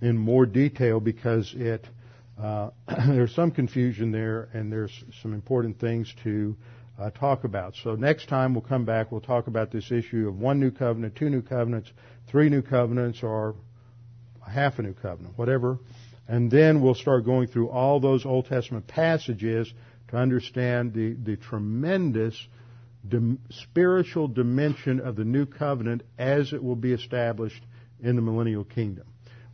[0.00, 1.86] in more detail because it
[2.42, 2.70] uh,
[3.06, 6.56] there's some confusion there, and there's some important things to
[6.98, 7.74] uh, talk about.
[7.82, 11.16] So next time we'll come back, we'll talk about this issue of one new covenant,
[11.16, 11.90] two new covenants,
[12.28, 13.54] three new covenants, or
[14.46, 15.78] half a new covenant, whatever.
[16.28, 19.72] And then we'll start going through all those Old Testament passages
[20.10, 22.34] to understand the, the tremendous
[23.08, 27.62] dim, spiritual dimension of the new covenant as it will be established
[28.02, 29.06] in the millennial kingdom.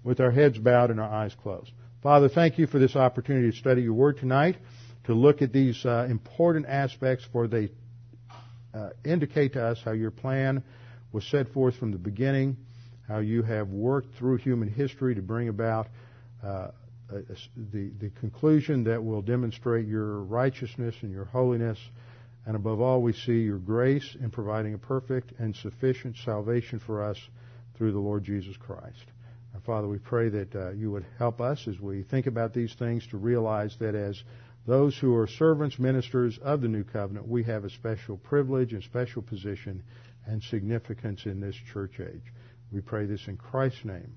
[0.02, 1.70] With our heads bowed and our eyes closed.
[2.02, 4.56] Father, thank you for this opportunity to study your word tonight,
[5.04, 7.70] to look at these uh, important aspects, for they
[8.72, 10.62] uh, indicate to us how your plan
[11.12, 12.56] was set forth from the beginning,
[13.08, 15.88] how you have worked through human history to bring about
[16.44, 16.68] uh,
[17.08, 21.78] the, the conclusion that will demonstrate your righteousness and your holiness
[22.46, 27.02] and above all, we see your grace in providing a perfect and sufficient salvation for
[27.02, 27.18] us
[27.74, 29.04] through the Lord Jesus Christ.
[29.64, 33.04] Father, we pray that uh, you would help us as we think about these things
[33.08, 34.22] to realize that as
[34.64, 38.82] those who are servants, ministers of the new covenant, we have a special privilege and
[38.84, 39.82] special position
[40.26, 42.32] and significance in this church age.
[42.70, 44.14] We pray this in Christ's name.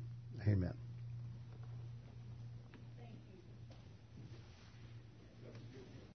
[0.48, 0.89] Amen.